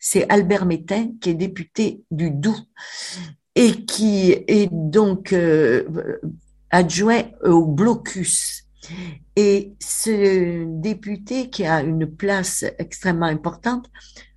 c'est 0.00 0.30
Albert 0.30 0.66
Métain 0.66 1.12
qui 1.20 1.30
est 1.30 1.34
député 1.34 2.02
du 2.10 2.30
Doubs 2.30 2.66
et 3.54 3.84
qui 3.84 4.32
est 4.32 4.68
donc 4.72 5.32
euh, 5.32 5.84
adjoint 6.70 7.24
au 7.44 7.66
blocus. 7.66 8.64
Et 9.36 9.74
ce 9.78 10.64
député 10.80 11.50
qui 11.50 11.64
a 11.64 11.82
une 11.82 12.06
place 12.06 12.64
extrêmement 12.78 13.26
importante 13.26 13.88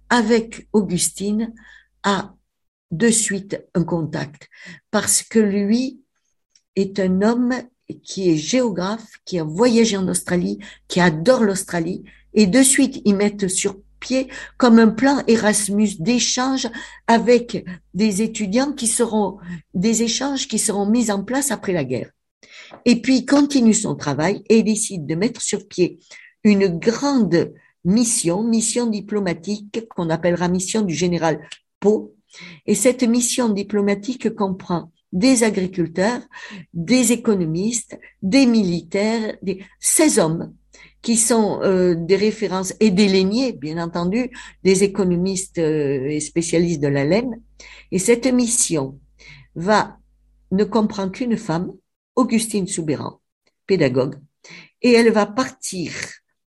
avec 0.10 0.67
Augustine 0.72 1.53
a 2.03 2.34
de 2.91 3.10
suite 3.10 3.65
un 3.74 3.84
contact 3.84 4.48
parce 4.91 5.24
que 5.24 5.39
lui 5.39 6.01
est 6.75 7.00
un 7.00 7.22
homme 7.22 7.53
qui 8.04 8.32
est 8.32 8.38
géographe, 8.38 9.08
qui 9.25 9.39
a 9.39 9.44
voyagé 9.44 9.98
en 9.98 10.08
Australie, 10.08 10.60
qui 10.88 11.00
adore 11.00 11.44
l'Australie, 11.44 12.04
et 12.34 12.48
de 12.48 12.62
suite 12.62 13.01
ils 13.06 13.15
mettent 13.15 13.48
sur 13.48 13.77
pied 14.00 14.27
comme 14.58 14.80
un 14.80 14.89
plan 14.89 15.24
Erasmus 15.27 15.96
d'échange 16.00 16.68
avec 17.08 17.65
des 17.94 18.22
étudiants 18.22 18.74
qui 18.74 18.88
seront 18.88 19.38
des 19.74 20.04
échanges 20.04 20.48
qui 20.48 20.60
seront 20.60 20.86
mis 20.86 21.12
en 21.12 21.24
place 21.24 21.51
après 21.51 21.74
la 21.74 21.84
guerre. 21.84 22.12
Et 22.86 23.01
puis 23.01 23.18
il 23.18 23.25
continue 23.25 23.74
son 23.74 23.96
travail 23.96 24.44
et 24.50 24.63
décide 24.63 25.06
de 25.06 25.15
mettre 25.15 25.42
sur 25.42 25.68
pied 25.68 26.00
une 26.44 26.68
grande 26.68 27.54
mission, 27.84 28.44
mission 28.44 28.88
diplomatique 28.88 29.88
qu'on 29.89 30.10
appellera 30.10 30.48
mission 30.48 30.82
du 30.82 30.94
général 30.94 31.48
Pau. 31.80 32.15
Et 32.65 32.75
cette 32.75 33.04
mission 33.04 33.50
diplomatique 33.50 34.34
comprend 34.36 34.92
des 35.15 35.43
agriculteurs, 35.43 36.22
des 36.74 37.13
économistes, 37.13 37.98
des 38.22 38.45
militaires, 38.45 39.38
des, 39.41 39.63
ces 39.79 40.19
hommes 40.19 40.53
qui 41.01 41.15
sont 41.15 41.62
euh, 41.63 41.95
des 41.95 42.17
références 42.17 42.74
et 42.81 42.91
des 42.91 43.07
lainiers, 43.07 43.53
bien 43.53 43.81
entendu, 43.81 44.29
des 44.63 44.84
économistes 44.84 45.57
euh, 45.57 46.05
et 46.07 46.19
spécialistes 46.19 46.81
de 46.81 46.89
la 46.89 47.05
laine. 47.05 47.41
Et 47.91 48.00
cette 48.00 48.27
mission 48.27 49.00
va 49.55 49.98
ne 50.51 50.65
comprend 50.65 51.10
qu'une 51.10 51.38
femme, 51.38 51.72
Augustine 52.15 52.67
Soubéran, 52.67 53.22
pédagogue, 53.67 54.15
et 54.81 54.91
elle 54.91 55.12
va 55.12 55.25
partir 55.25 55.91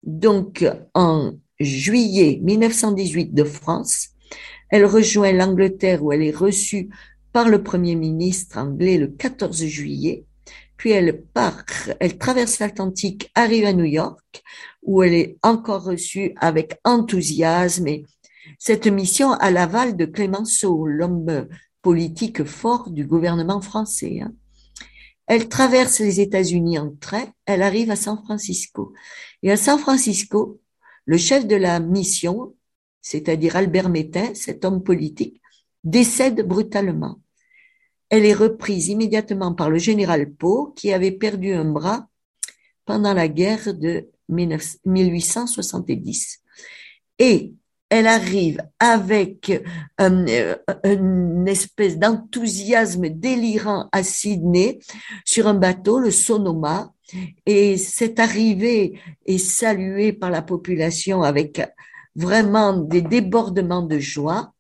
donc 0.05 0.65
en 0.95 1.33
juillet 1.59 2.39
1918 2.43 3.35
de 3.35 3.45
France. 3.45 4.11
Elle 4.71 4.87
rejoint 4.87 5.33
l'Angleterre 5.33 6.03
où 6.03 6.13
elle 6.13 6.23
est 6.23 6.37
reçue 6.37 6.89
par 7.33 7.49
le 7.49 7.63
Premier 7.63 7.95
ministre 7.95 8.59
anglais 8.59 8.99
le 8.99 9.09
14 9.09 9.65
juillet, 9.65 10.27
puis 10.77 10.91
elle 10.91 11.23
part, 11.23 11.65
elle 12.01 12.19
traverse 12.19 12.59
l'Atlantique, 12.59 13.31
arrive 13.35 13.67
à 13.67 13.73
New 13.73 13.85
York, 13.85 14.43
où 14.83 15.03
elle 15.03 15.15
est 15.15 15.39
encore 15.43 15.85
reçue 15.85 16.35
avec 16.37 16.79
enthousiasme 16.85 17.87
et 17.87 18.05
cette 18.59 18.87
mission 18.87 19.33
à 19.33 19.51
l'aval 19.51 19.97
de 19.97 20.05
Clémenceau, 20.05 20.87
l'homme 20.87 21.49
politique 21.83 22.45
fort 22.45 22.91
du 22.91 23.07
gouvernement 23.07 23.61
français. 23.61 24.21
Hein. 24.23 24.33
Elle 25.27 25.49
traverse 25.49 26.01
les 26.01 26.21
États-Unis 26.21 26.79
en 26.79 26.91
train, 26.91 27.27
elle 27.47 27.63
arrive 27.63 27.91
à 27.91 27.97
San 27.97 28.21
Francisco. 28.25 28.93
Et 29.43 29.51
à 29.51 29.57
San 29.57 29.79
Francisco, 29.79 30.61
le 31.07 31.17
chef 31.17 31.47
de 31.47 31.57
la 31.57 31.81
mission, 31.81 32.55
c'est-à-dire 33.01 33.57
Albert 33.57 33.89
Métain, 33.89 34.35
cet 34.35 34.65
homme 34.65 34.83
politique, 34.83 35.41
décède 35.85 36.47
brutalement. 36.47 37.22
Elle 38.13 38.27
est 38.27 38.35
reprise 38.35 38.89
immédiatement 38.89 39.55
par 39.55 39.71
le 39.71 39.79
général 39.79 40.31
Poe, 40.31 40.75
qui 40.77 40.93
avait 40.93 41.13
perdu 41.13 41.55
un 41.55 41.65
bras 41.65 42.09
pendant 42.85 43.15
la 43.15 43.27
guerre 43.27 43.73
de 43.73 44.11
1870. 44.29 46.43
Et 47.19 47.55
elle 47.89 48.07
arrive 48.07 48.63
avec 48.79 49.51
euh, 49.99 50.55
une 50.85 51.49
espèce 51.49 51.99
d'enthousiasme 51.99 53.09
délirant 53.09 53.89
à 53.93 54.03
Sydney 54.03 54.81
sur 55.25 55.47
un 55.47 55.55
bateau, 55.55 55.99
le 55.99 56.11
Sonoma, 56.11 56.93
et 57.47 57.79
cette 57.79 58.21
arrivée 58.21 59.01
est 59.25 59.39
saluée 59.39 60.13
par 60.13 60.31
la 60.31 60.43
population 60.43 61.23
avec 61.23 61.63
vraiment 62.15 62.75
des 62.75 63.01
débordements 63.01 63.81
de 63.81 63.99
joie. 63.99 64.53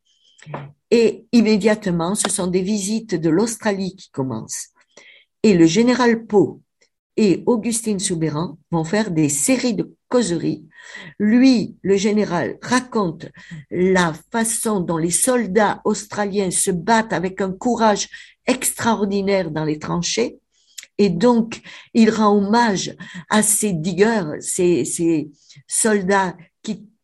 Et 0.90 1.26
immédiatement, 1.32 2.14
ce 2.14 2.28
sont 2.28 2.46
des 2.46 2.62
visites 2.62 3.14
de 3.14 3.30
l'Australie 3.30 3.96
qui 3.96 4.10
commencent. 4.10 4.68
Et 5.42 5.54
le 5.54 5.66
général 5.66 6.26
Poe 6.26 6.60
et 7.16 7.42
Augustine 7.46 7.98
Soubéran 7.98 8.58
vont 8.70 8.84
faire 8.84 9.10
des 9.10 9.28
séries 9.28 9.74
de 9.74 9.94
causeries. 10.08 10.66
Lui, 11.18 11.76
le 11.82 11.96
général, 11.96 12.58
raconte 12.62 13.26
la 13.70 14.12
façon 14.30 14.80
dont 14.80 14.98
les 14.98 15.10
soldats 15.10 15.80
australiens 15.84 16.50
se 16.50 16.70
battent 16.70 17.12
avec 17.12 17.40
un 17.40 17.52
courage 17.52 18.08
extraordinaire 18.46 19.50
dans 19.50 19.64
les 19.64 19.78
tranchées. 19.78 20.38
Et 20.98 21.08
donc, 21.08 21.60
il 21.94 22.10
rend 22.10 22.36
hommage 22.36 22.94
à 23.30 23.42
ces 23.42 23.72
diggers, 23.72 24.40
ces, 24.40 24.84
ces 24.84 25.30
soldats 25.66 26.36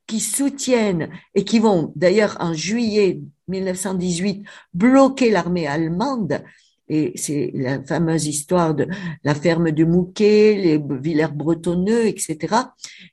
qui, 0.09 0.21
soutiennent 0.21 1.11
et 1.35 1.45
qui 1.45 1.61
vont 1.61 1.93
d'ailleurs 1.95 2.37
en 2.41 2.55
juillet 2.55 3.21
1918 3.47 4.45
bloquer 4.75 5.31
l'armée 5.31 5.67
allemande. 5.67 6.43
Et 6.89 7.13
c'est 7.17 7.51
la 7.55 7.83
fameuse 7.85 8.27
histoire 8.27 8.75
de 8.75 8.89
la 9.23 9.35
ferme 9.35 9.71
de 9.71 9.85
Mouquet, 9.85 10.55
les 10.55 10.79
Villers 10.79 11.35
bretonneux, 11.35 12.07
etc. 12.07 12.57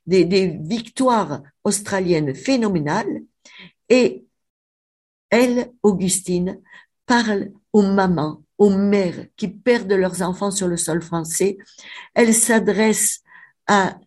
Des, 0.06 0.24
des 0.24 0.58
victoires 0.62 1.42
australiennes 1.62 2.34
phénoménales. 2.34 3.20
Et 3.88 4.24
elle, 5.30 5.72
Augustine, 5.82 6.60
parle 7.04 7.50
aux 7.72 7.82
mamans, 7.82 8.42
aux 8.58 8.70
mères 8.70 9.26
qui 9.36 9.48
perdent 9.48 9.92
leurs 9.92 10.22
enfants 10.22 10.50
sur 10.50 10.68
le 10.68 10.76
sol 10.76 11.02
français. 11.02 11.58
Elle 12.14 12.32
s'adresse 12.32 13.20
à, 13.66 13.98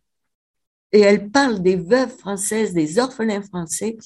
et 0.92 1.02
elle 1.02 1.30
parle 1.30 1.62
des 1.62 1.76
veuves 1.76 2.16
françaises, 2.18 2.74
des 2.74 3.00
orphelins 3.00 3.42
français 3.42 3.98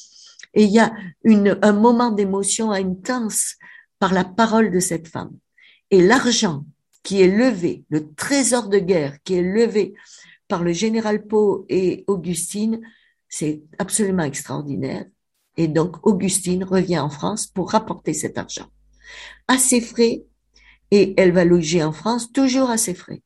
et 0.54 0.64
il 0.64 0.72
y 0.72 0.80
a 0.80 0.94
une, 1.24 1.58
un 1.62 1.74
moment 1.74 2.12
d'émotion 2.12 2.72
intense 2.72 3.56
par 4.00 4.14
la 4.14 4.24
parole 4.24 4.72
de 4.72 4.80
cette 4.80 5.08
femme. 5.08 5.32
Et 5.90 6.02
l'argent 6.02 6.66
qui 7.02 7.22
est 7.22 7.28
levé, 7.28 7.84
le 7.90 8.14
trésor 8.14 8.70
de 8.70 8.80
guerre 8.80 9.18
qui 9.24 9.36
est 9.36 9.42
levé 9.42 9.94
par 10.48 10.64
le 10.64 10.72
général 10.72 11.26
Pau 11.26 11.66
et 11.70 12.04
Augustine, 12.08 12.82
c'est 13.28 13.64
absolument 13.80 14.24
extraordinaire. 14.24 15.06
Et 15.58 15.68
donc, 15.68 16.06
Augustine 16.06 16.64
revient 16.64 17.00
en 17.00 17.10
France 17.10 17.48
pour 17.48 17.72
rapporter 17.72 18.14
cet 18.14 18.38
argent 18.38 18.68
à 19.48 19.58
ses 19.58 19.82
frais 19.82 20.24
et 20.92 21.14
elle 21.18 21.32
va 21.32 21.46
loger 21.46 21.84
en 21.84 21.92
France 21.92 22.32
toujours 22.32 22.70
à 22.70 22.78
ses 22.78 22.94
frais. 22.94 23.22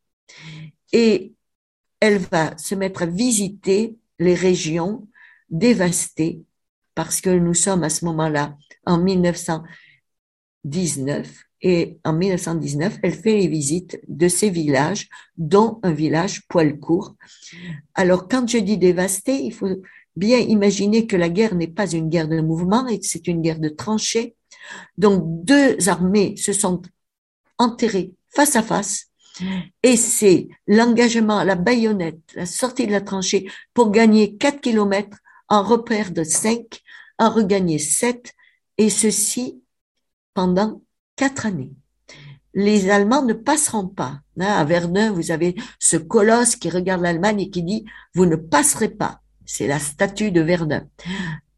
Et 0.93 1.33
elle 1.99 2.17
va 2.17 2.57
se 2.57 2.75
mettre 2.75 3.03
à 3.03 3.05
visiter 3.05 3.97
les 4.19 4.35
régions 4.35 5.07
dévastées 5.49 6.43
parce 6.95 7.21
que 7.21 7.29
nous 7.29 7.53
sommes 7.53 7.83
à 7.83 7.89
ce 7.89 8.03
moment-là 8.05 8.57
en 8.85 8.97
1919 8.97 11.43
Et 11.61 11.99
en 12.03 12.13
1919, 12.13 12.99
elle 13.03 13.13
fait 13.13 13.37
les 13.37 13.47
visites 13.47 13.99
de 14.07 14.27
ces 14.27 14.49
villages, 14.49 15.07
dont 15.37 15.79
un 15.83 15.91
village 15.91 16.47
Poilcourt. 16.47 17.15
Alors, 17.95 18.27
quand 18.27 18.47
je 18.47 18.59
dis 18.59 18.77
dévasté, 18.77 19.43
il 19.43 19.53
faut 19.53 19.81
bien 20.15 20.37
imaginer 20.39 21.07
que 21.07 21.15
la 21.15 21.29
guerre 21.29 21.55
n'est 21.55 21.67
pas 21.67 21.91
une 21.91 22.09
guerre 22.09 22.27
de 22.27 22.41
mouvement 22.41 22.85
et 22.87 22.99
que 22.99 23.07
c'est 23.07 23.27
une 23.27 23.41
guerre 23.41 23.59
de 23.59 23.69
tranchées. 23.69 24.35
Donc, 24.97 25.23
deux 25.45 25.89
armées 25.89 26.35
se 26.37 26.53
sont 26.53 26.81
enterrées 27.57 28.13
face 28.29 28.55
à 28.55 28.61
face. 28.61 29.07
Et 29.83 29.97
c'est 29.97 30.47
l'engagement 30.67 31.43
la 31.43 31.55
baïonnette, 31.55 32.33
la 32.35 32.45
sortie 32.45 32.87
de 32.87 32.91
la 32.91 33.01
tranchée 33.01 33.49
pour 33.73 33.91
gagner 33.91 34.35
4 34.37 34.61
kilomètres 34.61 35.17
en 35.49 35.63
repère 35.63 36.11
de 36.11 36.23
5, 36.23 36.81
en 37.19 37.29
regagner 37.29 37.79
7, 37.79 38.33
et 38.77 38.89
ceci 38.89 39.61
pendant 40.33 40.81
quatre 41.15 41.45
années. 41.45 41.73
Les 42.53 42.89
Allemands 42.89 43.23
ne 43.23 43.33
passeront 43.33 43.87
pas. 43.87 44.19
Hein, 44.39 44.45
à 44.45 44.63
Verdun, 44.63 45.11
vous 45.11 45.31
avez 45.31 45.55
ce 45.79 45.97
colosse 45.97 46.55
qui 46.55 46.69
regarde 46.69 47.01
l'Allemagne 47.01 47.41
et 47.41 47.49
qui 47.49 47.63
dit, 47.63 47.85
vous 48.13 48.25
ne 48.25 48.35
passerez 48.35 48.89
pas. 48.89 49.21
C'est 49.45 49.67
la 49.67 49.79
statue 49.79 50.31
de 50.31 50.41
Verdun. 50.41 50.87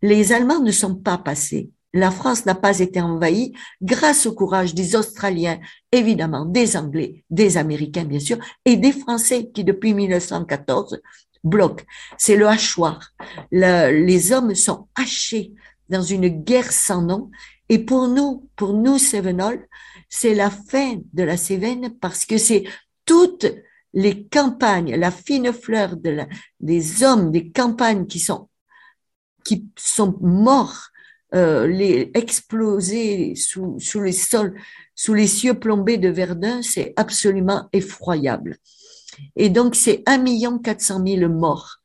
Les 0.02 0.32
Allemands 0.32 0.60
ne 0.60 0.72
sont 0.72 0.96
pas 0.96 1.18
passés. 1.18 1.72
La 1.93 2.12
France 2.12 2.46
n'a 2.46 2.55
pas 2.55 2.79
été 2.79 3.01
envahie 3.01 3.53
grâce 3.81 4.25
au 4.25 4.34
courage 4.34 4.75
des 4.75 4.96
Australiens, 4.96 5.60
évidemment, 5.91 6.46
des 6.46 6.77
Anglais, 6.77 7.24
des 7.29 7.58
Américains, 7.58 8.05
bien 8.05 8.19
sûr, 8.19 8.38
et 8.65 8.77
des 8.77 8.91
Français 8.91 9.50
qui, 9.51 9.63
depuis 9.63 9.93
1914, 9.93 11.01
bloquent. 11.43 11.84
C'est 12.17 12.36
le 12.36 12.48
hachoir. 12.48 13.12
les 13.51 14.31
hommes 14.31 14.53
sont 14.55 14.88
hachés 14.96 15.53
dans 15.89 16.03
une 16.03 16.27
guerre 16.27 16.72
sans 16.72 17.01
nom 17.01 17.31
et 17.69 17.79
pour 17.79 18.08
nous, 18.08 18.50
pour 18.55 18.74
nous, 18.74 18.98
Cévenol, 18.98 19.67
c'est 20.10 20.34
la 20.34 20.50
fin 20.50 20.98
de 21.13 21.24
la 21.24 21.38
Cévennes 21.38 21.96
parce 22.00 22.25
que 22.25 22.38
c'est 22.38 22.63
toutes 23.05 23.46
les 23.93 24.27
campagnes, 24.27 24.96
la 24.96 25.12
fine 25.12 25.53
fleur 25.53 25.96
des 26.60 27.03
hommes 27.03 27.31
des 27.31 27.51
campagnes 27.51 28.05
qui 28.05 28.19
sont, 28.19 28.50
qui 29.43 29.67
sont 29.77 30.17
morts, 30.22 30.89
euh, 31.36 31.68
les 31.68 32.12
explosés 32.14 33.36
sous, 33.36 33.80
sous 33.80 34.02
les 34.02 34.12
sols, 34.12 34.56
sous 34.96 35.14
les 35.14 35.28
cieux 35.28 35.54
plombés 35.54 35.98
de 35.98 36.10
Verdun, 36.10 36.62
c'est 36.62 36.94
absolument 36.96 37.70
effroyable. 37.74 38.58
Et 39.36 39.50
donc, 39.50 39.76
c'est 39.76 40.04
un 40.06 40.18
million 40.18 40.60
quatre 40.60 40.82
cent 40.82 41.00
mille 41.00 41.28
morts 41.28 41.78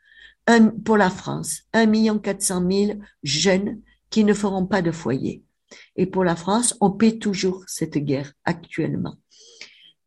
un, 0.47 0.69
pour 0.69 0.97
la 0.97 1.11
France, 1.11 1.63
un 1.73 1.87
million 1.87 2.19
quatre 2.19 2.43
cent 2.43 2.61
mille 2.61 3.01
jeunes 3.23 3.81
qui 4.11 4.25
ne 4.25 4.35
feront 4.35 4.67
pas 4.67 4.83
de 4.83 4.93
foyer. 4.93 5.43
Et 5.97 6.07
pour 6.07 6.25
la 6.25 6.37
France, 6.37 6.77
on 6.81 6.91
paie 6.91 7.19
toujours 7.19 7.65
cette 7.67 7.99
guerre 7.99 8.33
actuellement. 8.45 9.17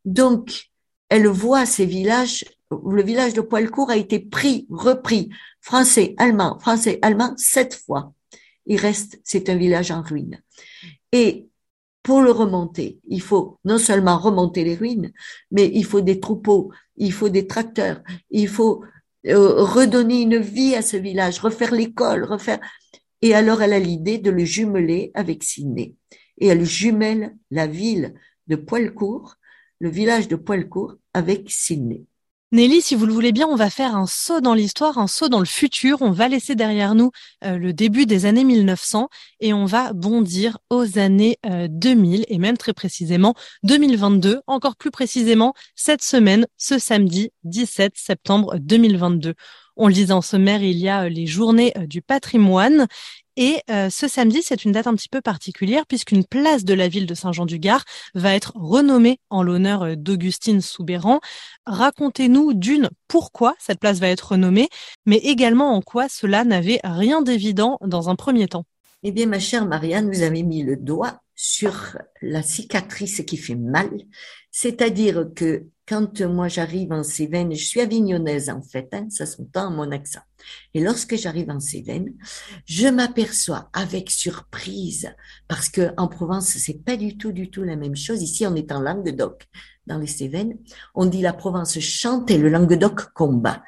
Donc, 0.05 0.69
elle 1.09 1.27
voit 1.27 1.65
ces 1.65 1.85
villages, 1.85 2.45
le 2.71 3.03
village 3.03 3.33
de 3.33 3.41
Poilcourt 3.41 3.89
a 3.89 3.97
été 3.97 4.19
pris, 4.19 4.67
repris, 4.69 5.29
français, 5.61 6.15
allemand, 6.17 6.59
français, 6.59 6.99
allemand, 7.01 7.33
sept 7.37 7.75
fois. 7.75 8.13
Il 8.67 8.79
reste, 8.79 9.19
c'est 9.23 9.49
un 9.49 9.55
village 9.55 9.91
en 9.91 10.01
ruine. 10.01 10.41
Et 11.11 11.47
pour 12.03 12.21
le 12.21 12.31
remonter, 12.31 12.99
il 13.09 13.21
faut 13.21 13.59
non 13.65 13.77
seulement 13.77 14.17
remonter 14.17 14.63
les 14.63 14.75
ruines, 14.75 15.11
mais 15.51 15.69
il 15.73 15.83
faut 15.83 16.01
des 16.01 16.19
troupeaux, 16.19 16.71
il 16.95 17.11
faut 17.11 17.29
des 17.29 17.47
tracteurs, 17.47 18.01
il 18.29 18.47
faut 18.47 18.83
euh, 19.25 19.63
redonner 19.63 20.21
une 20.21 20.37
vie 20.37 20.75
à 20.75 20.81
ce 20.81 20.95
village, 20.95 21.39
refaire 21.39 21.73
l'école, 21.73 22.23
refaire. 22.23 22.59
Et 23.21 23.33
alors, 23.33 23.61
elle 23.61 23.73
a 23.73 23.79
l'idée 23.79 24.19
de 24.19 24.29
le 24.29 24.45
jumeler 24.45 25.11
avec 25.15 25.43
Sydney. 25.43 25.95
Et 26.37 26.47
elle 26.47 26.63
jumelle 26.63 27.35
la 27.51 27.67
ville 27.67 28.13
de 28.47 28.55
Poilcourt, 28.55 29.35
le 29.79 29.89
village 29.89 30.27
de 30.27 30.35
Poilcourt, 30.35 30.95
avec 31.13 31.49
Sydney. 31.49 32.05
Nelly, 32.53 32.81
si 32.81 32.95
vous 32.95 33.05
le 33.05 33.11
voulez 33.11 33.33
bien, 33.33 33.45
on 33.45 33.57
va 33.57 33.69
faire 33.69 33.93
un 33.93 34.07
saut 34.07 34.39
dans 34.39 34.53
l'histoire, 34.53 34.97
un 34.99 35.07
saut 35.07 35.27
dans 35.27 35.39
le 35.39 35.45
futur. 35.45 36.01
On 36.01 36.11
va 36.11 36.29
laisser 36.29 36.55
derrière 36.55 36.95
nous 36.95 37.11
euh, 37.43 37.57
le 37.57 37.73
début 37.73 38.05
des 38.05 38.25
années 38.25 38.45
1900 38.45 39.09
et 39.41 39.51
on 39.51 39.65
va 39.65 39.91
bondir 39.91 40.57
aux 40.69 40.97
années 40.97 41.37
2000 41.43 42.21
euh, 42.21 42.23
et 42.29 42.37
même 42.37 42.55
très 42.57 42.71
précisément 42.71 43.33
2022, 43.63 44.39
encore 44.47 44.77
plus 44.77 44.91
précisément 44.91 45.53
cette 45.75 46.01
semaine, 46.01 46.47
ce 46.55 46.79
samedi 46.79 47.31
17 47.43 47.91
septembre 47.97 48.55
2022. 48.59 49.33
On 49.79 49.87
le 49.87 49.93
disait 49.93 50.13
en 50.13 50.21
sommaire, 50.21 50.63
il 50.63 50.77
y 50.77 50.89
a 50.89 51.03
euh, 51.03 51.09
les 51.09 51.27
journées 51.27 51.71
euh, 51.77 51.85
du 51.85 52.01
patrimoine. 52.01 52.87
Et 53.35 53.61
euh, 53.69 53.91
ce 53.91 54.07
samedi, 54.07 54.41
c'est 54.41 54.65
une 54.65 54.71
date 54.71 54.87
un 54.87 54.95
petit 54.95 55.09
peu 55.09 55.21
particulière 55.21 55.85
puisqu'une 55.85 56.25
place 56.25 56.65
de 56.65 56.73
la 56.73 56.87
ville 56.87 57.05
de 57.05 57.13
Saint-Jean-du-Gard 57.13 57.85
va 58.15 58.33
être 58.33 58.53
renommée 58.55 59.19
en 59.29 59.43
l'honneur 59.43 59.95
d'Augustine 59.95 60.61
Soubéran. 60.61 61.19
Racontez-nous 61.67 62.55
d'une 62.55 62.89
pourquoi 63.07 63.53
cette 63.59 63.79
place 63.79 63.99
va 63.99 64.07
être 64.07 64.31
renommée, 64.31 64.69
mais 65.05 65.17
également 65.17 65.75
en 65.75 65.81
quoi 65.83 66.09
cela 66.09 66.43
n'avait 66.45 66.79
rien 66.83 67.21
d'évident 67.21 67.77
dans 67.81 68.09
un 68.09 68.15
premier 68.15 68.47
temps. 68.47 68.65
Eh 69.03 69.11
bien, 69.11 69.27
ma 69.27 69.39
chère 69.39 69.67
Marianne, 69.67 70.11
vous 70.11 70.23
avez 70.23 70.41
mis 70.41 70.63
le 70.63 70.75
doigt 70.75 71.21
sur 71.35 71.95
la 72.23 72.41
cicatrice 72.41 73.21
qui 73.27 73.37
fait 73.37 73.53
mal, 73.53 73.91
c'est-à-dire 74.49 75.27
que 75.35 75.67
quand 75.87 76.21
moi 76.21 76.47
j'arrive 76.47 76.91
en 76.91 77.03
Cévennes, 77.03 77.53
je 77.55 77.63
suis 77.63 77.79
avignonnaise 77.79 78.49
en 78.49 78.61
fait, 78.61 78.89
hein, 78.91 79.07
ça 79.09 79.25
s'entend 79.25 79.71
mon 79.71 79.91
accent. 79.91 80.19
Et 80.73 80.81
lorsque 80.81 81.15
j'arrive 81.15 81.49
en 81.49 81.59
Cévennes, 81.59 82.13
je 82.65 82.87
m'aperçois 82.87 83.69
avec 83.73 84.11
surprise, 84.11 85.13
parce 85.47 85.69
que 85.69 85.91
en 85.97 86.07
Provence 86.07 86.49
c'est 86.49 86.83
pas 86.83 86.97
du 86.97 87.17
tout 87.17 87.31
du 87.31 87.49
tout 87.49 87.63
la 87.63 87.75
même 87.75 87.95
chose. 87.95 88.21
Ici 88.21 88.45
on 88.45 88.55
est 88.55 88.71
en 88.71 88.81
Languedoc, 88.81 89.47
dans 89.85 89.97
les 89.97 90.07
Cévennes, 90.07 90.57
on 90.93 91.05
dit 91.05 91.21
la 91.21 91.31
Provence 91.33 91.79
chante 91.79 92.29
et 92.29 92.37
le 92.37 92.49
Languedoc 92.49 93.13
combat. 93.13 93.63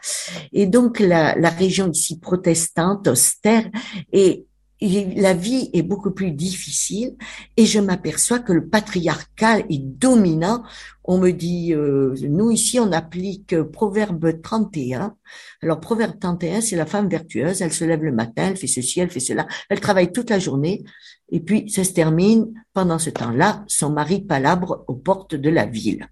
Et 0.52 0.66
donc 0.66 1.00
la, 1.00 1.36
la 1.36 1.50
région 1.50 1.90
ici 1.90 2.20
protestante, 2.20 3.08
austère, 3.08 3.70
et 4.12 4.46
la 4.82 5.34
vie 5.34 5.70
est 5.74 5.82
beaucoup 5.82 6.12
plus 6.12 6.32
difficile 6.32 7.16
et 7.58 7.66
je 7.66 7.80
m'aperçois 7.80 8.40
que 8.40 8.54
le 8.54 8.68
patriarcal 8.68 9.66
est 9.70 9.80
dominant. 9.80 10.64
On 11.04 11.18
me 11.18 11.32
dit, 11.32 11.74
euh, 11.74 12.16
nous 12.22 12.52
ici, 12.52 12.80
on 12.80 12.92
applique 12.92 13.62
Proverbe 13.62 14.42
31. 14.42 15.16
Alors, 15.62 15.80
Proverbe 15.82 16.20
31, 16.20 16.62
c'est 16.62 16.78
la 16.78 16.86
femme 16.86 17.10
vertueuse. 17.10 17.62
Elle 17.62 17.74
se 17.74 17.84
lève 17.84 18.04
le 18.04 18.14
matin, 18.14 18.48
elle 18.50 18.58
fait 18.58 18.68
ceci, 18.68 19.00
elle 19.02 19.10
fait 19.10 19.20
cela. 19.20 19.48
Elle 19.70 19.82
travaille 19.82 20.14
toute 20.14 20.30
la 20.30 20.40
journée. 20.40 20.84
Et 21.30 21.42
puis, 21.42 21.70
ça 21.70 21.84
se 21.84 21.92
termine. 21.92 22.54
Pendant 22.74 23.00
ce 23.00 23.10
temps-là, 23.10 23.66
son 23.68 23.90
mari 23.90 24.22
palabre 24.22 24.86
aux 24.88 24.96
portes 24.96 25.36
de 25.36 25.50
la 25.50 25.66
ville. 25.66 26.08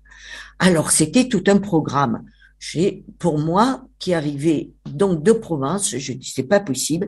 Alors, 0.59 0.91
c'était 0.91 1.29
tout 1.29 1.43
un 1.47 1.59
programme. 1.59 2.23
J'ai, 2.59 3.05
pour 3.19 3.37
moi, 3.37 3.87
qui 3.99 4.13
arrivais 4.13 4.71
donc 4.85 5.23
de 5.23 5.31
Provence, 5.31 5.95
je 5.95 6.13
dis 6.13 6.31
c'est 6.33 6.43
pas 6.43 6.59
possible. 6.59 7.07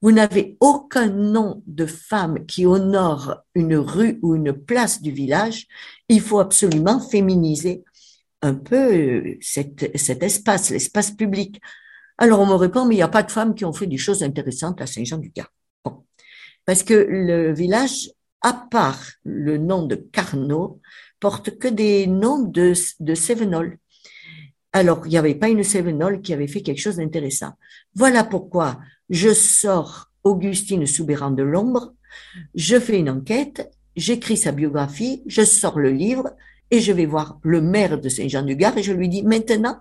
Vous 0.00 0.12
n'avez 0.12 0.56
aucun 0.60 1.08
nom 1.08 1.62
de 1.66 1.84
femme 1.84 2.46
qui 2.46 2.66
honore 2.66 3.42
une 3.54 3.76
rue 3.76 4.18
ou 4.22 4.36
une 4.36 4.52
place 4.52 5.02
du 5.02 5.10
village. 5.10 5.66
Il 6.08 6.20
faut 6.20 6.38
absolument 6.38 7.00
féminiser 7.00 7.84
un 8.42 8.54
peu 8.54 8.94
euh, 8.94 9.38
cet, 9.40 9.82
espace, 10.22 10.70
l'espace 10.70 11.10
public. 11.10 11.60
Alors 12.16 12.40
on 12.40 12.46
me 12.46 12.54
répond, 12.54 12.84
mais 12.84 12.94
il 12.94 12.98
n'y 12.98 13.02
a 13.02 13.08
pas 13.08 13.24
de 13.24 13.32
femmes 13.32 13.54
qui 13.54 13.64
ont 13.64 13.72
fait 13.72 13.86
des 13.86 13.96
choses 13.96 14.22
intéressantes 14.22 14.80
à 14.80 14.86
Saint-Jean-du-Gard. 14.86 15.52
Parce 16.64 16.82
que 16.82 16.94
le 16.94 17.52
village, 17.52 18.10
à 18.42 18.52
part 18.52 19.02
le 19.24 19.58
nom 19.58 19.86
de 19.86 19.96
Carnot, 19.96 20.80
porte 21.18 21.58
que 21.58 21.66
des 21.66 22.06
noms 22.06 22.42
de, 22.42 22.74
de 23.00 23.14
Sévenol. 23.14 23.78
Alors, 24.72 25.02
il 25.06 25.10
n'y 25.10 25.18
avait 25.18 25.34
pas 25.34 25.48
une 25.48 25.64
Sévenol 25.64 26.20
qui 26.20 26.32
avait 26.32 26.46
fait 26.46 26.62
quelque 26.62 26.80
chose 26.80 26.96
d'intéressant. 26.96 27.52
Voilà 27.94 28.24
pourquoi 28.24 28.78
je 29.08 29.32
sors 29.32 30.10
Augustine 30.24 30.86
Soubéran 30.86 31.30
de 31.30 31.42
l'ombre, 31.42 31.94
je 32.54 32.78
fais 32.78 32.98
une 32.98 33.10
enquête, 33.10 33.70
j'écris 33.96 34.36
sa 34.36 34.52
biographie, 34.52 35.22
je 35.26 35.42
sors 35.42 35.78
le 35.78 35.90
livre 35.90 36.30
et 36.70 36.80
je 36.80 36.92
vais 36.92 37.06
voir 37.06 37.38
le 37.42 37.60
maire 37.60 37.98
de 37.98 38.08
Saint-Jean-du-Gard 38.08 38.76
et 38.76 38.82
je 38.82 38.92
lui 38.92 39.08
dis 39.08 39.22
maintenant, 39.22 39.78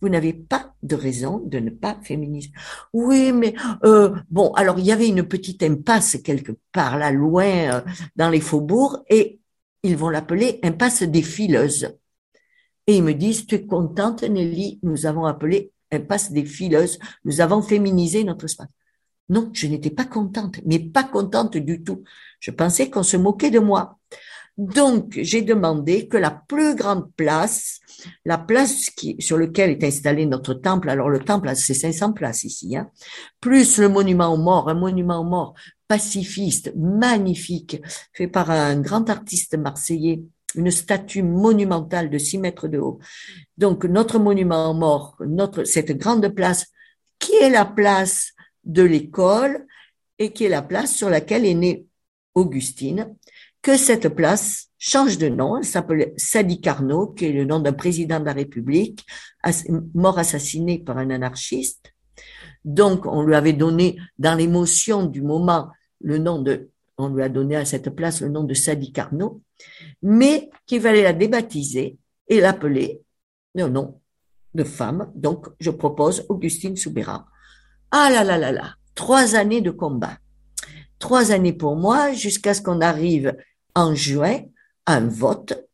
vous 0.00 0.08
n'avez 0.08 0.32
pas 0.32 0.74
de 0.82 0.96
raison 0.96 1.40
de 1.46 1.58
ne 1.58 1.70
pas 1.70 1.96
féminiser. 2.02 2.50
Oui, 2.92 3.32
mais 3.32 3.54
euh, 3.84 4.14
bon, 4.30 4.52
alors 4.54 4.78
il 4.78 4.84
y 4.84 4.92
avait 4.92 5.08
une 5.08 5.22
petite 5.22 5.62
impasse 5.62 6.18
quelque 6.22 6.52
part 6.72 6.98
là 6.98 7.10
loin 7.10 7.46
euh, 7.46 7.80
dans 8.16 8.28
les 8.28 8.40
faubourgs 8.40 9.02
et 9.08 9.40
ils 9.82 9.96
vont 9.96 10.10
l'appeler 10.10 10.60
impasse 10.62 11.02
des 11.04 11.22
fileuses. 11.22 11.96
Et 12.86 12.96
ils 12.96 13.02
me 13.02 13.14
disent, 13.14 13.46
tu 13.46 13.54
es 13.54 13.66
contente 13.66 14.22
Nelly, 14.22 14.78
nous 14.82 15.06
avons 15.06 15.24
appelé 15.24 15.72
passe 16.00 16.32
des 16.32 16.44
fileuses. 16.44 16.98
Nous 17.24 17.40
avons 17.40 17.62
féminisé 17.62 18.24
notre 18.24 18.46
espace. 18.46 18.68
Non, 19.28 19.50
je 19.54 19.66
n'étais 19.66 19.90
pas 19.90 20.04
contente, 20.04 20.60
mais 20.66 20.78
pas 20.78 21.04
contente 21.04 21.56
du 21.56 21.82
tout. 21.82 22.04
Je 22.40 22.50
pensais 22.50 22.90
qu'on 22.90 23.02
se 23.02 23.16
moquait 23.16 23.50
de 23.50 23.58
moi. 23.58 23.98
Donc, 24.56 25.18
j'ai 25.20 25.42
demandé 25.42 26.06
que 26.06 26.16
la 26.16 26.30
plus 26.30 26.76
grande 26.76 27.10
place, 27.16 27.80
la 28.24 28.38
place 28.38 28.90
sur 29.18 29.38
laquelle 29.38 29.70
est 29.70 29.82
installé 29.82 30.26
notre 30.26 30.54
temple, 30.54 30.90
alors 30.90 31.08
le 31.08 31.18
temple, 31.18 31.50
c'est 31.56 31.74
500 31.74 32.12
places 32.12 32.44
ici, 32.44 32.76
hein, 32.76 32.88
plus 33.40 33.78
le 33.78 33.88
monument 33.88 34.32
aux 34.32 34.36
morts, 34.36 34.68
un 34.68 34.74
monument 34.74 35.20
aux 35.20 35.24
morts 35.24 35.54
pacifiste, 35.88 36.72
magnifique, 36.76 37.82
fait 38.12 38.28
par 38.28 38.50
un 38.50 38.80
grand 38.80 39.10
artiste 39.10 39.56
marseillais, 39.58 40.22
une 40.54 40.70
statue 40.70 41.22
monumentale 41.22 42.10
de 42.10 42.18
6 42.18 42.38
mètres 42.38 42.68
de 42.68 42.78
haut. 42.78 42.98
Donc, 43.58 43.84
notre 43.84 44.18
monument 44.18 44.70
aux 44.70 44.74
morts, 44.74 45.16
notre, 45.26 45.64
cette 45.64 45.92
grande 45.92 46.28
place, 46.28 46.66
qui 47.18 47.34
est 47.34 47.50
la 47.50 47.64
place 47.64 48.32
de 48.64 48.82
l'école 48.82 49.66
et 50.18 50.32
qui 50.32 50.44
est 50.44 50.48
la 50.48 50.62
place 50.62 50.94
sur 50.94 51.10
laquelle 51.10 51.44
est 51.44 51.54
née 51.54 51.86
Augustine, 52.34 53.14
que 53.62 53.76
cette 53.76 54.08
place 54.08 54.68
change 54.78 55.18
de 55.18 55.28
nom. 55.28 55.58
Elle 55.58 55.64
s'appelle 55.64 56.12
Sadi 56.16 56.60
Carnot, 56.60 57.08
qui 57.08 57.26
est 57.26 57.32
le 57.32 57.44
nom 57.44 57.60
d'un 57.60 57.72
président 57.72 58.20
de 58.20 58.26
la 58.26 58.32
République, 58.32 59.06
mort 59.94 60.18
assassiné 60.18 60.78
par 60.78 60.98
un 60.98 61.10
anarchiste. 61.10 61.92
Donc, 62.64 63.06
on 63.06 63.22
lui 63.22 63.34
avait 63.34 63.52
donné, 63.52 63.96
dans 64.18 64.34
l'émotion 64.34 65.06
du 65.06 65.22
moment, 65.22 65.68
le 66.00 66.18
nom 66.18 66.40
de, 66.40 66.70
on 66.98 67.08
lui 67.08 67.22
a 67.22 67.28
donné 67.28 67.56
à 67.56 67.64
cette 67.64 67.90
place 67.90 68.20
le 68.20 68.28
nom 68.28 68.44
de 68.44 68.54
Sadi 68.54 68.92
Carnot, 68.92 69.42
mais 70.02 70.50
qu'il 70.66 70.80
fallait 70.80 71.02
la 71.02 71.12
débaptiser 71.12 71.98
et 72.28 72.40
l'appeler, 72.40 73.02
non, 73.54 73.68
nom 73.68 74.00
de 74.54 74.64
femme. 74.64 75.10
Donc, 75.14 75.48
je 75.60 75.70
propose 75.70 76.24
Augustine 76.28 76.76
Soubera. 76.76 77.26
Ah 77.90 78.08
là 78.10 78.24
là 78.24 78.38
là 78.38 78.52
là, 78.52 78.74
trois 78.94 79.34
années 79.34 79.60
de 79.60 79.70
combat. 79.70 80.18
Trois 80.98 81.32
années 81.32 81.52
pour 81.52 81.76
moi 81.76 82.12
jusqu'à 82.12 82.54
ce 82.54 82.62
qu'on 82.62 82.80
arrive 82.80 83.36
en 83.74 83.94
juin 83.94 84.40
à 84.86 84.96
un 84.96 85.08
vote. 85.08 85.66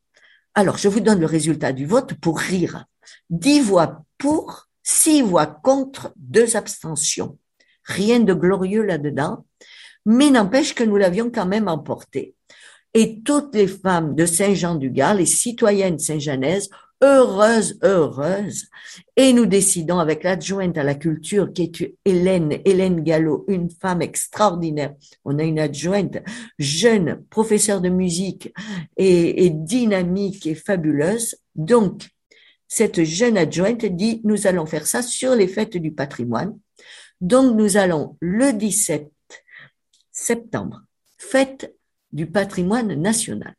Alors, 0.54 0.78
je 0.78 0.88
vous 0.88 1.00
donne 1.00 1.20
le 1.20 1.26
résultat 1.26 1.72
du 1.72 1.87
vote 1.87 2.14
pour 2.14 2.38
rire. 2.38 2.87
Dix 3.28 3.61
voix 3.61 4.04
pour, 4.18 4.66
six 4.83 5.22
voix 5.22 5.46
contre, 5.46 6.12
deux 6.16 6.56
abstentions. 6.56 7.38
Rien 7.85 8.20
de 8.20 8.35
glorieux 8.35 8.83
là-dedans, 8.83 9.44
mais 10.06 10.30
n'empêche 10.30 10.74
que 10.74 10.84
nous 10.84 10.96
l'avions 10.96 11.30
quand 11.30 11.46
même 11.46 11.68
emporté. 11.68 12.34
Et 12.94 13.20
toutes 13.22 13.54
les 13.54 13.68
femmes 13.68 14.14
de 14.14 14.26
Saint-Jean-du-Gard, 14.26 15.14
les 15.14 15.26
citoyennes 15.26 15.98
saint-jeanaises, 15.98 16.70
heureuse, 17.02 17.78
heureuse. 17.82 18.66
Et 19.16 19.32
nous 19.32 19.46
décidons 19.46 19.98
avec 19.98 20.22
l'adjointe 20.22 20.76
à 20.76 20.82
la 20.82 20.94
culture 20.94 21.52
qui 21.52 21.62
est 21.62 21.96
Hélène, 22.04 22.58
Hélène 22.64 23.02
Gallo, 23.02 23.44
une 23.48 23.70
femme 23.70 24.02
extraordinaire. 24.02 24.94
On 25.24 25.38
a 25.38 25.44
une 25.44 25.58
adjointe 25.58 26.18
jeune, 26.58 27.24
professeure 27.30 27.80
de 27.80 27.88
musique 27.88 28.52
et, 28.96 29.46
et 29.46 29.50
dynamique 29.50 30.46
et 30.46 30.54
fabuleuse. 30.54 31.36
Donc, 31.54 32.08
cette 32.68 33.02
jeune 33.04 33.38
adjointe 33.38 33.84
dit, 33.84 34.20
nous 34.24 34.46
allons 34.46 34.66
faire 34.66 34.86
ça 34.86 35.02
sur 35.02 35.34
les 35.34 35.48
fêtes 35.48 35.76
du 35.76 35.92
patrimoine. 35.92 36.58
Donc, 37.20 37.56
nous 37.56 37.76
allons 37.76 38.16
le 38.20 38.52
17 38.52 39.10
septembre, 40.12 40.83
fête 41.18 41.75
du 42.12 42.27
patrimoine 42.27 42.94
national 42.94 43.55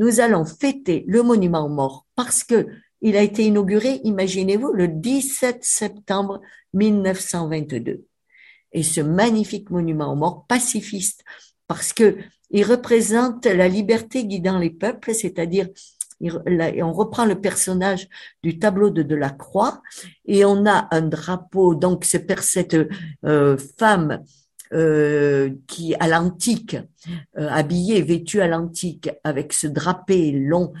nous 0.00 0.20
allons 0.20 0.46
fêter 0.46 1.04
le 1.06 1.22
monument 1.22 1.66
aux 1.66 1.68
morts 1.68 2.06
parce 2.16 2.42
que 2.42 2.66
il 3.02 3.16
a 3.16 3.22
été 3.22 3.44
inauguré, 3.44 4.00
imaginez-vous, 4.04 4.72
le 4.72 4.88
17 4.88 5.62
septembre 5.62 6.40
1922. 6.72 8.04
Et 8.72 8.82
ce 8.82 9.00
magnifique 9.02 9.70
monument 9.70 10.12
aux 10.12 10.16
morts 10.16 10.46
pacifiste, 10.46 11.22
parce 11.66 11.92
que 11.92 12.16
il 12.50 12.64
représente 12.64 13.44
la 13.44 13.68
liberté 13.68 14.26
guidant 14.26 14.58
les 14.58 14.70
peuples, 14.70 15.14
c'est-à-dire 15.14 15.68
on 16.22 16.92
reprend 16.92 17.24
le 17.24 17.40
personnage 17.40 18.08
du 18.42 18.58
tableau 18.58 18.90
de 18.90 19.02
Delacroix 19.02 19.82
et 20.26 20.44
on 20.44 20.66
a 20.66 20.88
un 20.90 21.02
drapeau, 21.02 21.74
donc 21.74 22.04
cette 22.04 22.76
euh, 23.24 23.56
femme 23.78 24.22
euh, 24.72 25.50
qui 25.66 25.94
à 25.96 26.06
l'antique, 26.06 26.76
euh, 27.38 27.48
habillée, 27.48 28.02
vêtue 28.02 28.40
à 28.40 28.48
l'antique, 28.48 29.10
avec 29.24 29.52
ce 29.52 29.66
drapé 29.66 30.30
long, 30.32 30.72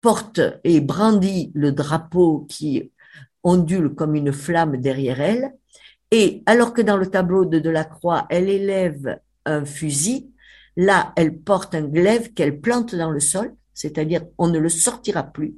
porte 0.00 0.40
et 0.64 0.80
brandit 0.80 1.52
le 1.54 1.72
drapeau 1.72 2.46
qui 2.48 2.90
ondule 3.44 3.94
comme 3.94 4.14
une 4.14 4.32
flamme 4.32 4.76
derrière 4.76 5.20
elle. 5.20 5.52
Et 6.10 6.42
alors 6.46 6.74
que 6.74 6.82
dans 6.82 6.96
le 6.96 7.06
tableau 7.06 7.44
de 7.44 7.58
Delacroix, 7.58 8.26
elle 8.28 8.48
élève 8.48 9.20
un 9.46 9.64
fusil, 9.64 10.30
là, 10.76 11.12
elle 11.16 11.38
porte 11.38 11.74
un 11.74 11.82
glaive 11.82 12.32
qu'elle 12.34 12.60
plante 12.60 12.94
dans 12.94 13.10
le 13.10 13.20
sol, 13.20 13.54
c'est-à-dire 13.72 14.22
on 14.38 14.48
ne 14.48 14.58
le 14.58 14.68
sortira 14.68 15.22
plus. 15.22 15.54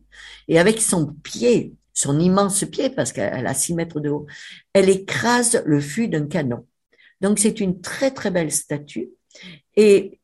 Et 0.48 0.58
avec 0.58 0.80
son 0.80 1.06
pied, 1.06 1.74
son 1.92 2.20
immense 2.20 2.64
pied, 2.64 2.90
parce 2.90 3.12
qu'elle 3.12 3.46
a 3.46 3.54
six 3.54 3.74
mètres 3.74 4.00
de 4.00 4.10
haut, 4.10 4.26
elle 4.72 4.88
écrase 4.88 5.62
le 5.64 5.80
fût 5.80 6.08
d'un 6.08 6.26
canon. 6.26 6.66
Donc 7.20 7.38
c'est 7.38 7.60
une 7.60 7.80
très 7.80 8.10
très 8.10 8.30
belle 8.30 8.52
statue. 8.52 9.10
Et, 9.76 10.18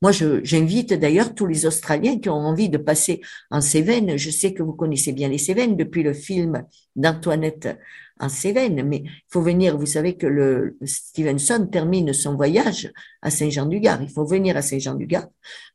moi, 0.00 0.12
j'invite 0.12 0.92
d'ailleurs 0.92 1.34
tous 1.34 1.46
les 1.46 1.66
Australiens 1.66 2.20
qui 2.20 2.28
ont 2.28 2.34
envie 2.34 2.68
de 2.68 2.78
passer 2.78 3.20
en 3.50 3.60
Cévennes. 3.60 4.16
Je 4.16 4.30
sais 4.30 4.54
que 4.54 4.62
vous 4.62 4.72
connaissez 4.72 5.12
bien 5.12 5.28
les 5.28 5.38
Cévennes 5.38 5.76
depuis 5.76 6.04
le 6.04 6.12
film 6.12 6.64
d'Antoinette 6.94 7.76
en 8.20 8.28
Cévennes, 8.28 8.84
mais 8.86 9.02
il 9.04 9.10
faut 9.28 9.42
venir. 9.42 9.76
Vous 9.76 9.86
savez 9.86 10.16
que 10.16 10.28
le 10.28 10.78
Stevenson 10.84 11.68
termine 11.70 12.12
son 12.12 12.36
voyage 12.36 12.92
à 13.20 13.30
Saint-Jean-du-Gard. 13.30 14.00
Il 14.00 14.10
faut 14.10 14.24
venir 14.24 14.56
à 14.56 14.62
Saint-Jean-du-Gard, 14.62 15.26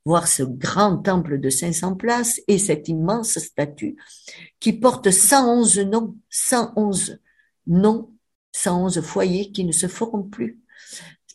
voir 0.05 0.29
ce 0.29 0.43
grand 0.43 0.97
temple 0.97 1.37
de 1.37 1.49
500 1.49 1.95
places 1.95 2.39
et 2.47 2.57
cette 2.57 2.87
immense 2.87 3.37
statue 3.37 3.97
qui 4.61 4.71
porte 4.71 5.11
111 5.11 5.79
noms, 5.79 6.15
111 6.29 7.19
noms 7.67 8.11
111 8.51 9.01
foyers 9.01 9.51
qui 9.51 9.63
ne 9.63 9.71
se 9.71 9.87
feront 9.87 10.23
plus. 10.23 10.59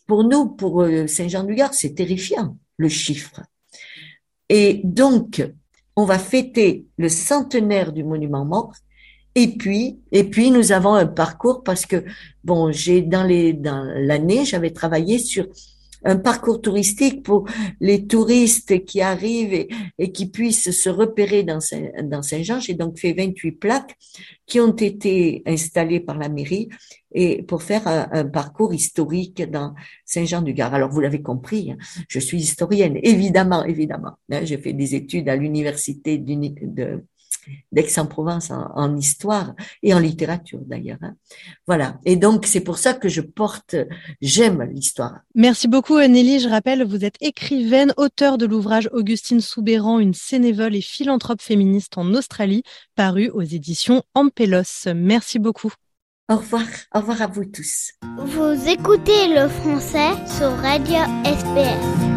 Pour 0.07 0.23
nous, 0.23 0.47
pour 0.47 0.83
euh, 0.83 1.07
Saint-Jean-du-Gard, 1.07 1.73
c'est 1.73 1.95
terrifiant, 1.95 2.57
le 2.77 2.89
chiffre. 2.89 3.41
Et 4.49 4.81
donc, 4.83 5.43
on 5.95 6.05
va 6.05 6.19
fêter 6.19 6.85
le 6.97 7.09
centenaire 7.09 7.91
du 7.91 8.03
monument 8.03 8.45
mort. 8.45 8.73
Et 9.35 9.49
puis, 9.57 9.99
et 10.11 10.23
puis, 10.23 10.49
nous 10.51 10.71
avons 10.71 10.95
un 10.95 11.05
parcours 11.05 11.63
parce 11.63 11.85
que, 11.85 12.03
bon, 12.43 12.71
j'ai 12.71 13.01
dans 13.01 13.23
les, 13.23 13.53
dans 13.53 13.83
l'année, 13.83 14.45
j'avais 14.45 14.71
travaillé 14.71 15.19
sur 15.19 15.47
un 16.03 16.17
parcours 16.17 16.61
touristique 16.61 17.23
pour 17.23 17.47
les 17.79 18.05
touristes 18.05 18.85
qui 18.85 19.01
arrivent 19.01 19.67
et, 19.97 20.11
qui 20.11 20.29
puissent 20.29 20.71
se 20.71 20.89
repérer 20.89 21.43
dans, 21.43 21.59
Saint-Jean. 21.59 22.59
J'ai 22.59 22.73
donc 22.73 22.99
fait 22.99 23.13
28 23.13 23.51
plaques 23.53 23.97
qui 24.45 24.59
ont 24.59 24.75
été 24.75 25.43
installées 25.45 25.99
par 25.99 26.17
la 26.17 26.29
mairie 26.29 26.69
et 27.13 27.43
pour 27.43 27.63
faire 27.63 27.87
un, 27.87 28.25
parcours 28.25 28.73
historique 28.73 29.41
dans 29.49 29.73
Saint-Jean-du-Gard. 30.05 30.73
Alors, 30.73 30.91
vous 30.91 31.01
l'avez 31.01 31.21
compris, 31.21 31.71
hein, 31.71 31.77
je 32.07 32.19
suis 32.19 32.37
historienne, 32.37 32.99
évidemment, 33.01 33.63
évidemment. 33.65 34.13
Hein, 34.31 34.41
j'ai 34.43 34.57
fait 34.57 34.73
des 34.73 34.95
études 34.95 35.29
à 35.29 35.35
l'université 35.35 36.17
de, 36.17 37.03
d'Aix-en-Provence 37.71 38.51
en, 38.51 38.97
histoire 38.97 39.53
et 39.83 39.93
en 39.93 39.99
littérature 39.99 40.59
d'ailleurs. 40.65 40.97
Hein. 41.01 41.15
Voilà. 41.67 41.99
Et 42.05 42.15
donc 42.15 42.45
c'est 42.45 42.61
pour 42.61 42.77
ça 42.77 42.93
que 42.93 43.09
je 43.09 43.21
porte, 43.21 43.75
j'aime 44.21 44.63
l'histoire. 44.63 45.19
Merci 45.35 45.67
beaucoup 45.67 45.99
Nelly. 45.99 46.39
Je 46.39 46.49
rappelle, 46.49 46.83
vous 46.83 47.05
êtes 47.05 47.17
écrivaine, 47.21 47.93
auteur 47.97 48.37
de 48.37 48.45
l'ouvrage 48.45 48.89
Augustine 48.93 49.41
Soubéran, 49.41 49.99
une 49.99 50.13
sénévole 50.13 50.75
et 50.75 50.81
philanthrope 50.81 51.41
féministe 51.41 51.97
en 51.97 52.13
Australie, 52.13 52.63
paru 52.95 53.29
aux 53.29 53.41
éditions 53.41 54.03
Ampelos. 54.15 54.87
Merci 54.95 55.39
beaucoup. 55.39 55.73
Au 56.29 56.35
revoir, 56.35 56.65
au 56.93 56.99
revoir 56.99 57.21
à 57.21 57.27
vous 57.27 57.45
tous. 57.45 57.93
Vous 58.17 58.67
écoutez 58.67 59.33
le 59.33 59.47
français 59.47 60.11
sur 60.37 60.51
Radio 60.57 60.97
SPS. 61.23 62.16